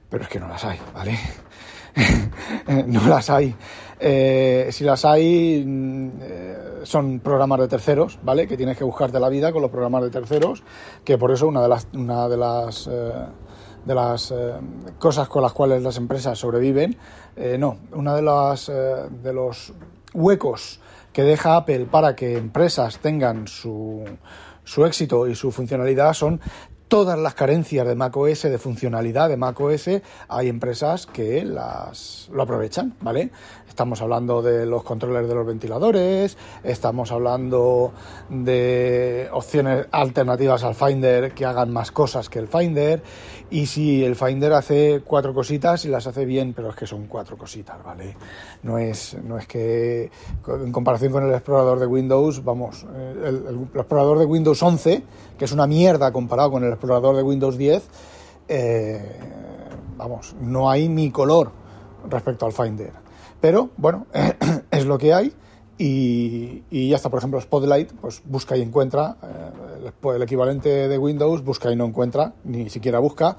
pero 0.09 0.24
es 0.24 0.31
que 0.31 0.40
no 0.40 0.48
las 0.48 0.64
hay, 0.64 0.78
¿vale? 0.94 1.18
no 2.87 3.07
las 3.07 3.28
hay. 3.28 3.54
Eh, 4.00 4.68
si 4.70 4.85
las 4.85 5.04
hay, 5.04 5.62
mm, 5.66 6.11
eh, 6.22 6.57
son 6.85 7.20
programas 7.20 7.61
de 7.61 7.68
terceros, 7.68 8.18
¿vale? 8.22 8.46
Que 8.46 8.57
tienes 8.57 8.78
que 8.78 8.85
buscarte 8.85 9.20
la 9.20 9.28
vida 9.28 9.52
con 9.52 9.61
los 9.61 9.70
programas 9.70 10.02
de 10.04 10.11
terceros, 10.11 10.62
que 11.04 11.18
por 11.18 11.31
eso 11.31 11.46
una 11.46 11.61
de 11.61 11.68
las, 11.68 11.88
una 11.92 12.28
de 12.28 12.37
las, 12.37 12.88
de 13.84 13.94
las 13.94 14.34
cosas 14.98 15.28
con 15.28 15.42
las 15.42 15.52
cuales 15.52 15.82
las 15.82 15.96
empresas 15.96 16.38
sobreviven, 16.38 16.96
no, 17.58 17.78
una 17.92 18.14
de 18.14 18.22
las, 18.22 18.66
de 18.66 19.32
los 19.32 19.72
huecos 20.12 20.80
que 21.12 21.22
deja 21.22 21.56
Apple 21.56 21.86
para 21.90 22.14
que 22.14 22.36
empresas 22.36 22.98
tengan 22.98 23.48
su, 23.48 24.04
su 24.64 24.84
éxito 24.84 25.26
y 25.26 25.34
su 25.34 25.50
funcionalidad 25.50 26.12
son 26.12 26.40
todas 26.88 27.18
las 27.18 27.34
carencias 27.34 27.86
de 27.86 27.94
macOS, 27.94 28.42
de 28.42 28.58
funcionalidad 28.58 29.28
de 29.28 29.36
macOS, 29.36 29.90
hay 30.28 30.48
empresas 30.48 31.06
que 31.06 31.44
las 31.44 32.28
lo 32.32 32.42
aprovechan, 32.42 32.94
¿vale? 33.00 33.30
Estamos 33.68 34.00
hablando 34.00 34.42
de 34.42 34.66
los 34.66 34.82
controles 34.82 35.28
de 35.28 35.34
los 35.34 35.46
ventiladores, 35.46 36.36
estamos 36.64 37.12
hablando 37.12 37.92
de 38.30 39.28
opciones 39.32 39.86
alternativas 39.92 40.64
al 40.64 40.74
Finder 40.74 41.32
que 41.32 41.44
hagan 41.44 41.72
más 41.72 41.92
cosas 41.92 42.28
que 42.28 42.38
el 42.38 42.48
Finder, 42.48 43.02
y 43.50 43.66
si 43.66 44.04
el 44.04 44.16
Finder 44.16 44.52
hace 44.52 45.02
cuatro 45.04 45.32
cositas 45.32 45.84
y 45.84 45.88
las 45.88 46.06
hace 46.06 46.24
bien, 46.24 46.52
pero 46.54 46.70
es 46.70 46.76
que 46.76 46.87
son 46.87 47.06
cuatro 47.06 47.37
cositas, 47.37 47.82
¿vale? 47.82 48.16
No 48.62 48.78
es, 48.78 49.16
no 49.24 49.38
es 49.38 49.46
que 49.46 50.11
en 50.46 50.72
comparación 50.72 51.12
con 51.12 51.24
el 51.24 51.32
explorador 51.32 51.78
de 51.78 51.87
Windows, 51.87 52.44
vamos, 52.44 52.87
el, 52.94 53.46
el 53.46 53.68
explorador 53.74 54.18
de 54.18 54.24
Windows 54.24 54.62
11, 54.62 55.02
que 55.38 55.44
es 55.44 55.52
una 55.52 55.66
mierda 55.66 56.12
comparado 56.12 56.50
con 56.50 56.64
el 56.64 56.70
explorador 56.70 57.16
de 57.16 57.22
Windows 57.22 57.56
10, 57.56 57.82
eh, 58.48 59.00
vamos, 59.96 60.34
no 60.40 60.70
hay 60.70 60.88
ni 60.88 61.11
color 61.11 61.50
respecto 62.08 62.46
al 62.46 62.52
Finder. 62.52 62.92
Pero 63.40 63.70
bueno, 63.76 64.06
es 64.70 64.87
lo 64.87 64.98
que 64.98 65.12
hay 65.12 65.32
y, 65.76 66.64
y, 66.70 66.88
ya 66.88 66.96
está. 66.96 67.11
Por 67.11 67.18
ejemplo, 67.18 67.40
Spotlight, 67.40 67.92
pues 67.92 68.22
busca 68.24 68.56
y 68.56 68.62
encuentra. 68.62 69.16
Eh, 69.22 69.67
el 70.14 70.22
equivalente 70.22 70.88
de 70.88 70.98
Windows 70.98 71.44
busca 71.44 71.70
y 71.70 71.77
no 71.77 71.85
encuentra, 71.85 72.35
ni 72.44 72.70
siquiera 72.70 72.98
busca. 72.98 73.37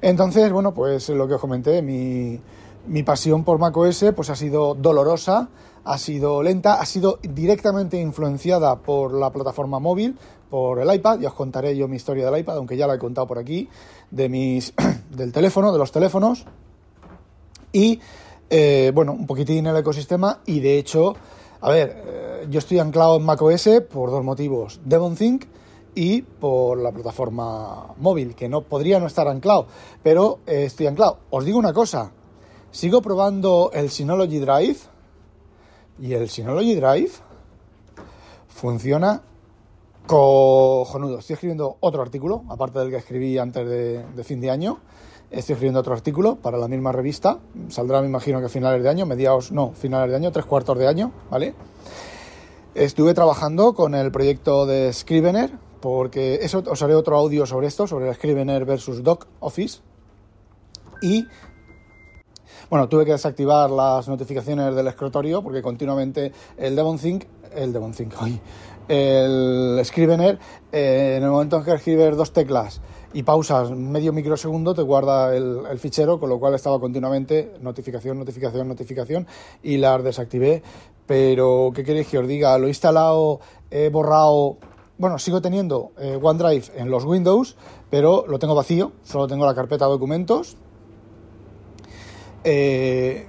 Entonces, 0.00 0.50
bueno, 0.52 0.74
pues 0.74 1.08
lo 1.08 1.28
que 1.28 1.34
os 1.34 1.40
comenté, 1.40 1.82
mi, 1.82 2.40
mi 2.86 3.02
pasión 3.02 3.44
por 3.44 3.58
macOS 3.58 4.04
pues 4.14 4.30
ha 4.30 4.36
sido 4.36 4.74
dolorosa, 4.74 5.48
ha 5.84 5.98
sido 5.98 6.42
lenta, 6.42 6.80
ha 6.80 6.86
sido 6.86 7.18
directamente 7.22 8.00
influenciada 8.00 8.76
por 8.76 9.14
la 9.14 9.30
plataforma 9.30 9.78
móvil, 9.78 10.16
por 10.50 10.80
el 10.80 10.94
iPad, 10.94 11.20
ya 11.20 11.28
os 11.28 11.34
contaré 11.34 11.76
yo 11.76 11.88
mi 11.88 11.96
historia 11.96 12.30
del 12.30 12.40
iPad, 12.40 12.58
aunque 12.58 12.76
ya 12.76 12.86
la 12.86 12.94
he 12.94 12.98
contado 12.98 13.26
por 13.26 13.38
aquí, 13.38 13.68
de 14.10 14.28
mis 14.28 14.74
del 15.10 15.32
teléfono, 15.32 15.72
de 15.72 15.78
los 15.78 15.92
teléfonos, 15.92 16.44
y 17.72 18.00
eh, 18.50 18.92
bueno, 18.94 19.12
un 19.12 19.26
poquitín 19.26 19.66
el 19.66 19.76
ecosistema, 19.76 20.40
y 20.44 20.60
de 20.60 20.78
hecho, 20.78 21.14
a 21.60 21.70
ver, 21.70 22.02
eh, 22.06 22.46
yo 22.50 22.58
estoy 22.58 22.80
anclado 22.80 23.16
en 23.16 23.24
macOS 23.24 23.68
por 23.90 24.10
dos 24.10 24.22
motivos, 24.22 24.80
DevonThink 24.84 25.46
y 25.94 26.22
por 26.22 26.78
la 26.78 26.92
plataforma 26.92 27.94
móvil, 27.98 28.34
que 28.34 28.48
no 28.48 28.62
podría 28.62 28.98
no 29.00 29.06
estar 29.06 29.28
anclado, 29.28 29.66
pero 30.02 30.38
eh, 30.46 30.64
estoy 30.64 30.86
anclado. 30.86 31.18
Os 31.30 31.44
digo 31.44 31.58
una 31.58 31.72
cosa, 31.72 32.12
sigo 32.70 33.02
probando 33.02 33.70
el 33.74 33.90
Synology 33.90 34.38
Drive, 34.38 34.78
y 36.00 36.14
el 36.14 36.28
Synology 36.28 36.74
Drive 36.74 37.10
funciona 38.48 39.22
Cojonudo. 40.06 41.18
Estoy 41.18 41.34
escribiendo 41.34 41.76
otro 41.80 42.02
artículo, 42.02 42.42
aparte 42.48 42.80
del 42.80 42.90
que 42.90 42.96
escribí 42.96 43.38
antes 43.38 43.66
de, 43.68 44.24
fin 44.24 44.40
de 44.40 44.50
año. 44.50 44.78
Estoy 45.30 45.54
escribiendo 45.54 45.80
otro 45.80 45.94
artículo 45.94 46.36
para 46.36 46.58
la 46.58 46.68
misma 46.68 46.92
revista. 46.92 47.38
Saldrá, 47.68 48.00
me 48.00 48.08
imagino 48.08 48.40
que 48.40 48.46
a 48.46 48.48
finales 48.48 48.82
de 48.82 48.88
año, 48.88 49.06
mediados, 49.06 49.52
no, 49.52 49.72
finales 49.72 50.10
de 50.10 50.16
año, 50.16 50.32
tres 50.32 50.44
cuartos 50.44 50.76
de 50.76 50.88
año, 50.88 51.12
¿vale? 51.30 51.54
Estuve 52.74 53.14
trabajando 53.14 53.74
con 53.74 53.94
el 53.94 54.10
proyecto 54.10 54.66
de 54.66 54.92
Scrivener, 54.92 55.52
porque 55.82 56.38
eso 56.40 56.62
os 56.66 56.80
haré 56.82 56.94
otro 56.94 57.16
audio 57.18 57.44
sobre 57.44 57.66
esto, 57.66 57.86
sobre 57.86 58.08
el 58.08 58.14
Scrivener 58.14 58.64
versus 58.64 59.02
Doc 59.02 59.26
Office. 59.40 59.80
Y 61.02 61.26
bueno, 62.70 62.88
tuve 62.88 63.04
que 63.04 63.12
desactivar 63.12 63.70
las 63.70 64.08
notificaciones 64.08 64.74
del 64.74 64.86
escritorio 64.86 65.42
porque 65.42 65.60
continuamente 65.60 66.32
el 66.56 66.76
DevonThink, 66.76 67.24
el 67.54 67.72
DevonThink, 67.72 68.14
hoy 68.22 68.40
el 68.88 69.80
Scrivener, 69.84 70.38
eh, 70.70 71.16
en 71.18 71.24
el 71.24 71.30
momento 71.30 71.58
en 71.58 71.64
que 71.64 71.74
escribes 71.74 72.16
dos 72.16 72.32
teclas 72.32 72.80
y 73.12 73.24
pausas 73.24 73.70
medio 73.72 74.12
microsegundo, 74.12 74.74
te 74.74 74.82
guarda 74.82 75.34
el, 75.36 75.78
fichero, 75.78 76.18
con 76.18 76.28
lo 76.28 76.38
cual 76.38 76.54
estaba 76.54 76.78
continuamente 76.78 77.54
notificación, 77.60 78.18
notificación, 78.18 78.68
notificación 78.68 79.26
y 79.62 79.76
las 79.76 80.02
desactivé. 80.02 80.62
Pero, 81.06 81.72
¿qué 81.74 81.84
queréis 81.84 82.08
que 82.08 82.18
os 82.18 82.28
diga? 82.28 82.56
Lo 82.58 82.66
he 82.66 82.70
instalado, 82.70 83.40
he 83.70 83.88
borrado. 83.88 84.58
Bueno, 85.02 85.18
sigo 85.18 85.42
teniendo 85.42 85.90
eh, 85.98 86.16
OneDrive 86.22 86.66
en 86.76 86.88
los 86.88 87.04
Windows, 87.04 87.56
pero 87.90 88.24
lo 88.28 88.38
tengo 88.38 88.54
vacío, 88.54 88.92
solo 89.02 89.26
tengo 89.26 89.44
la 89.44 89.52
carpeta 89.52 89.86
documentos. 89.86 90.56
Eh, 92.44 93.26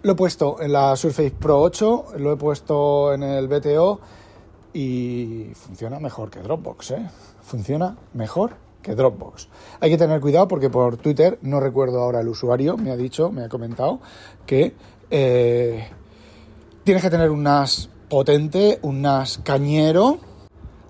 lo 0.00 0.12
he 0.12 0.14
puesto 0.14 0.56
en 0.62 0.72
la 0.72 0.96
Surface 0.96 1.32
Pro 1.32 1.60
8, 1.60 2.04
lo 2.16 2.32
he 2.32 2.36
puesto 2.38 3.12
en 3.12 3.24
el 3.24 3.46
BTO 3.46 4.00
y 4.72 5.50
funciona 5.52 6.00
mejor 6.00 6.30
que 6.30 6.40
Dropbox, 6.40 6.92
¿eh? 6.92 7.10
Funciona 7.42 7.98
mejor 8.14 8.54
que 8.80 8.94
Dropbox. 8.94 9.48
Hay 9.80 9.90
que 9.90 9.98
tener 9.98 10.18
cuidado 10.18 10.48
porque 10.48 10.70
por 10.70 10.96
Twitter, 10.96 11.38
no 11.42 11.60
recuerdo 11.60 12.00
ahora 12.00 12.20
el 12.20 12.28
usuario, 12.28 12.78
me 12.78 12.90
ha 12.90 12.96
dicho, 12.96 13.30
me 13.30 13.44
ha 13.44 13.50
comentado 13.50 14.00
que 14.46 14.74
tienes 15.10 17.02
que 17.02 17.10
tener 17.10 17.28
un 17.28 17.42
NAS 17.42 17.90
potente, 18.08 18.78
un 18.80 19.02
NAS 19.02 19.40
cañero. 19.44 20.29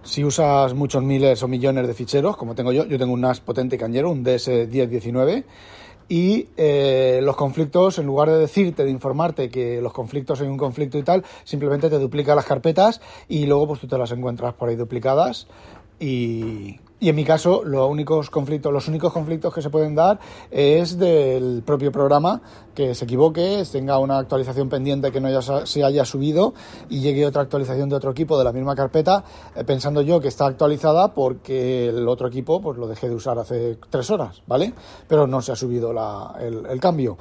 Si 0.02 0.24
usas 0.24 0.74
muchos 0.74 1.02
miles 1.02 1.42
o 1.42 1.48
millones 1.48 1.86
de 1.86 1.94
ficheros, 1.94 2.36
como 2.36 2.54
tengo 2.54 2.72
yo, 2.72 2.86
yo 2.86 2.98
tengo 2.98 3.12
un 3.12 3.20
NAS 3.20 3.40
potente 3.40 3.76
cañero, 3.76 4.10
un 4.10 4.24
DS1019 4.24 5.44
y 6.08 6.48
eh, 6.56 7.20
los 7.22 7.36
conflictos, 7.36 7.98
en 7.98 8.06
lugar 8.06 8.30
de 8.30 8.38
decirte, 8.38 8.84
de 8.84 8.90
informarte 8.90 9.48
que 9.48 9.80
los 9.80 9.92
conflictos 9.92 10.40
hay 10.40 10.48
un 10.48 10.56
conflicto 10.56 10.98
y 10.98 11.02
tal, 11.02 11.24
simplemente 11.44 11.88
te 11.88 11.98
duplica 11.98 12.34
las 12.34 12.46
carpetas 12.46 13.00
y 13.28 13.46
luego 13.46 13.68
pues 13.68 13.80
tú 13.80 13.86
te 13.86 13.96
las 13.96 14.10
encuentras 14.10 14.54
por 14.54 14.68
ahí 14.68 14.76
duplicadas 14.76 15.46
y, 16.00 16.80
Y 17.02 17.08
en 17.08 17.16
mi 17.16 17.24
caso, 17.24 17.64
los 17.64 17.88
únicos 17.90 18.28
conflictos, 18.28 18.70
los 18.70 18.86
únicos 18.86 19.10
conflictos 19.10 19.54
que 19.54 19.62
se 19.62 19.70
pueden 19.70 19.94
dar 19.94 20.20
es 20.50 20.98
del 20.98 21.62
propio 21.64 21.90
programa 21.90 22.42
que 22.74 22.94
se 22.94 23.06
equivoque, 23.06 23.64
tenga 23.72 23.98
una 23.98 24.18
actualización 24.18 24.68
pendiente 24.68 25.10
que 25.10 25.18
no 25.18 25.28
haya, 25.28 25.40
se 25.64 25.82
haya 25.82 26.04
subido 26.04 26.52
y 26.90 27.00
llegue 27.00 27.24
otra 27.24 27.40
actualización 27.40 27.88
de 27.88 27.96
otro 27.96 28.10
equipo 28.10 28.36
de 28.38 28.44
la 28.44 28.52
misma 28.52 28.76
carpeta, 28.76 29.24
eh, 29.56 29.64
pensando 29.64 30.02
yo 30.02 30.20
que 30.20 30.28
está 30.28 30.44
actualizada 30.44 31.14
porque 31.14 31.88
el 31.88 32.06
otro 32.06 32.28
equipo 32.28 32.60
pues 32.60 32.76
lo 32.76 32.86
dejé 32.86 33.08
de 33.08 33.14
usar 33.14 33.38
hace 33.38 33.78
tres 33.88 34.10
horas, 34.10 34.42
¿vale? 34.46 34.74
Pero 35.08 35.26
no 35.26 35.40
se 35.40 35.52
ha 35.52 35.56
subido 35.56 35.92
el, 36.38 36.80
cambio. 36.80 37.16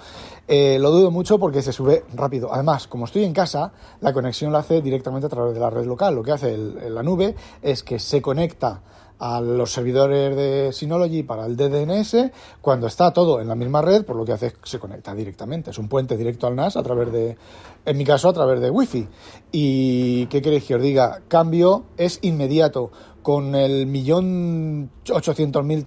Eh, 0.46 0.78
lo 0.80 0.92
dudo 0.92 1.10
mucho 1.10 1.40
porque 1.40 1.62
se 1.62 1.72
sube 1.72 2.04
rápido. 2.16 2.54
Además, 2.54 2.88
como 2.88 3.06
estoy 3.06 3.24
en 3.24 3.32
casa, 3.32 3.72
la 4.02 4.12
conexión 4.12 4.52
la 4.52 4.60
hace 4.60 4.82
directamente 4.82 5.28
a 5.28 5.30
través 5.30 5.54
de 5.54 5.62
la 5.62 5.70
red 5.70 5.86
local. 5.86 6.16
Lo 6.16 6.24
que 6.24 6.34
hace 6.34 6.58
la 6.58 7.02
nube 7.02 7.36
es 7.62 7.82
que 7.84 7.98
se 7.98 8.22
conecta 8.22 8.82
a 9.20 9.42
los 9.42 9.72
servidores 9.74 10.36
de 10.36 10.72
Synology 10.72 11.24
para 11.24 11.46
el 11.46 11.58
DDNS 11.58 12.32
cuando 12.62 12.88
está 12.88 13.12
todo 13.12 13.42
en 13.42 13.50
la 13.50 13.56
misma 13.56 13.82
red, 13.82 14.06
por 14.06 14.16
lo 14.16 14.24
que 14.24 14.32
hace 14.32 14.48
es 14.48 14.54
que 14.54 14.70
se 14.70 14.80
conecta 14.80 15.14
directamente. 15.14 15.72
Es 15.72 15.78
un 15.78 15.90
puente 15.90 16.16
directo 16.16 16.48
al 16.48 16.56
NAS 16.56 16.78
a 16.78 16.84
través 16.84 17.12
de, 17.12 17.38
en 17.86 17.98
mi 17.98 18.06
caso, 18.06 18.30
a 18.30 18.34
través 18.34 18.62
de 18.62 18.70
Wi-Fi. 18.70 19.08
¿Y 19.52 20.26
qué 20.28 20.42
queréis 20.42 20.64
que 20.64 20.76
os 20.76 20.82
diga? 20.82 21.22
Cambio 21.28 21.84
es 21.98 22.20
inmediato. 22.22 22.92
Con 23.22 23.54
el 23.54 23.86
millón 23.86 24.90
ochocientos 25.12 25.66
mil, 25.66 25.86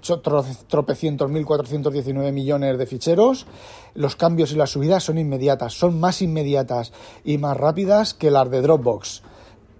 tropecientos 0.69 1.31
mil 1.31 1.47
cuatrocientos 1.47 1.93
diecinueve 1.93 2.31
millones 2.31 2.77
de 2.77 2.87
ficheros, 2.87 3.47
los 3.95 4.17
cambios 4.17 4.53
y 4.53 4.57
las 4.57 4.71
subidas 4.71 5.03
son 5.03 5.17
inmediatas, 5.17 5.73
son 5.73 5.99
más 5.99 6.21
inmediatas 6.21 6.93
y 7.25 7.39
más 7.39 7.57
rápidas 7.57 8.13
que 8.13 8.31
las 8.31 8.51
de 8.51 8.61
Dropbox. 8.61 9.23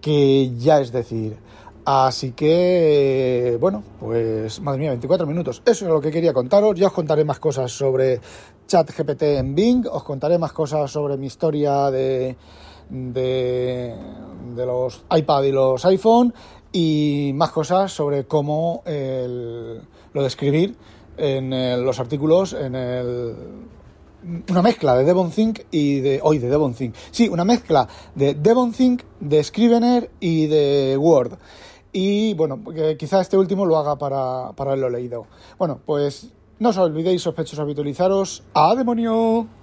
Que 0.01 0.51
ya 0.57 0.81
es 0.81 0.91
decir, 0.91 1.37
Así 1.85 2.33
que, 2.33 3.57
bueno, 3.61 3.83
pues 3.99 4.61
madre 4.61 4.81
mía, 4.81 4.91
24 4.91 5.27
minutos. 5.27 5.63
Eso 5.67 5.85
es 5.85 5.91
lo 5.91 6.01
que 6.01 6.13
quería 6.13 6.33
contaros. 6.33 6.79
Ya 6.79 6.87
os 6.87 6.93
contaré 6.93 7.25
más 7.25 7.41
cosas 7.41 7.73
sobre 7.73 8.21
ChatGPT 8.67 9.23
en 9.23 9.55
Bing, 9.55 9.87
os 9.91 10.05
contaré 10.05 10.39
más 10.39 10.53
cosas 10.53 10.91
sobre 10.91 11.17
mi 11.17 11.27
historia 11.27 11.91
de, 11.91 12.37
de, 12.89 13.97
los 14.57 15.05
iPad 15.11 15.43
y 15.43 15.53
los 15.53 15.85
iPhone 15.87 16.33
y 16.71 17.33
más 17.35 17.51
cosas 17.51 17.93
sobre 17.93 18.25
cómo 18.25 18.83
lo 18.87 20.23
de 20.23 20.27
escribir 20.27 20.77
en 21.17 21.85
los 21.85 21.99
artículos 22.01 22.53
en 22.53 22.75
el 22.75 23.37
una 24.49 24.63
mezcla 24.63 24.97
de 24.97 25.05
DevonThink 25.05 25.61
y 25.71 26.01
de 26.01 26.21
hoy 26.23 26.39
de 26.39 26.49
DevonThink. 26.49 26.95
Sí, 27.11 27.29
una 27.29 27.45
mezcla 27.45 27.89
de 28.15 28.35
DevonThink, 28.35 29.03
de 29.21 29.43
Scrivener 29.43 30.11
y 30.21 30.47
de 30.47 30.97
Word. 30.97 31.39
Y 31.93 32.35
bueno, 32.35 32.61
quizá 32.99 33.21
este 33.21 33.37
último 33.37 33.67
lo 33.67 33.77
haga 33.77 33.97
para, 33.97 34.53
para 34.53 34.77
lo 34.77 34.89
leído. 34.89 35.27
Bueno, 35.59 35.81
pues 35.85 36.33
no 36.59 36.71
os 36.71 36.79
olvidéis, 36.79 37.23
sospechosos, 37.23 37.61
habitualizaros. 37.61 38.43
¡A 38.55 38.75
demonio! 38.75 39.62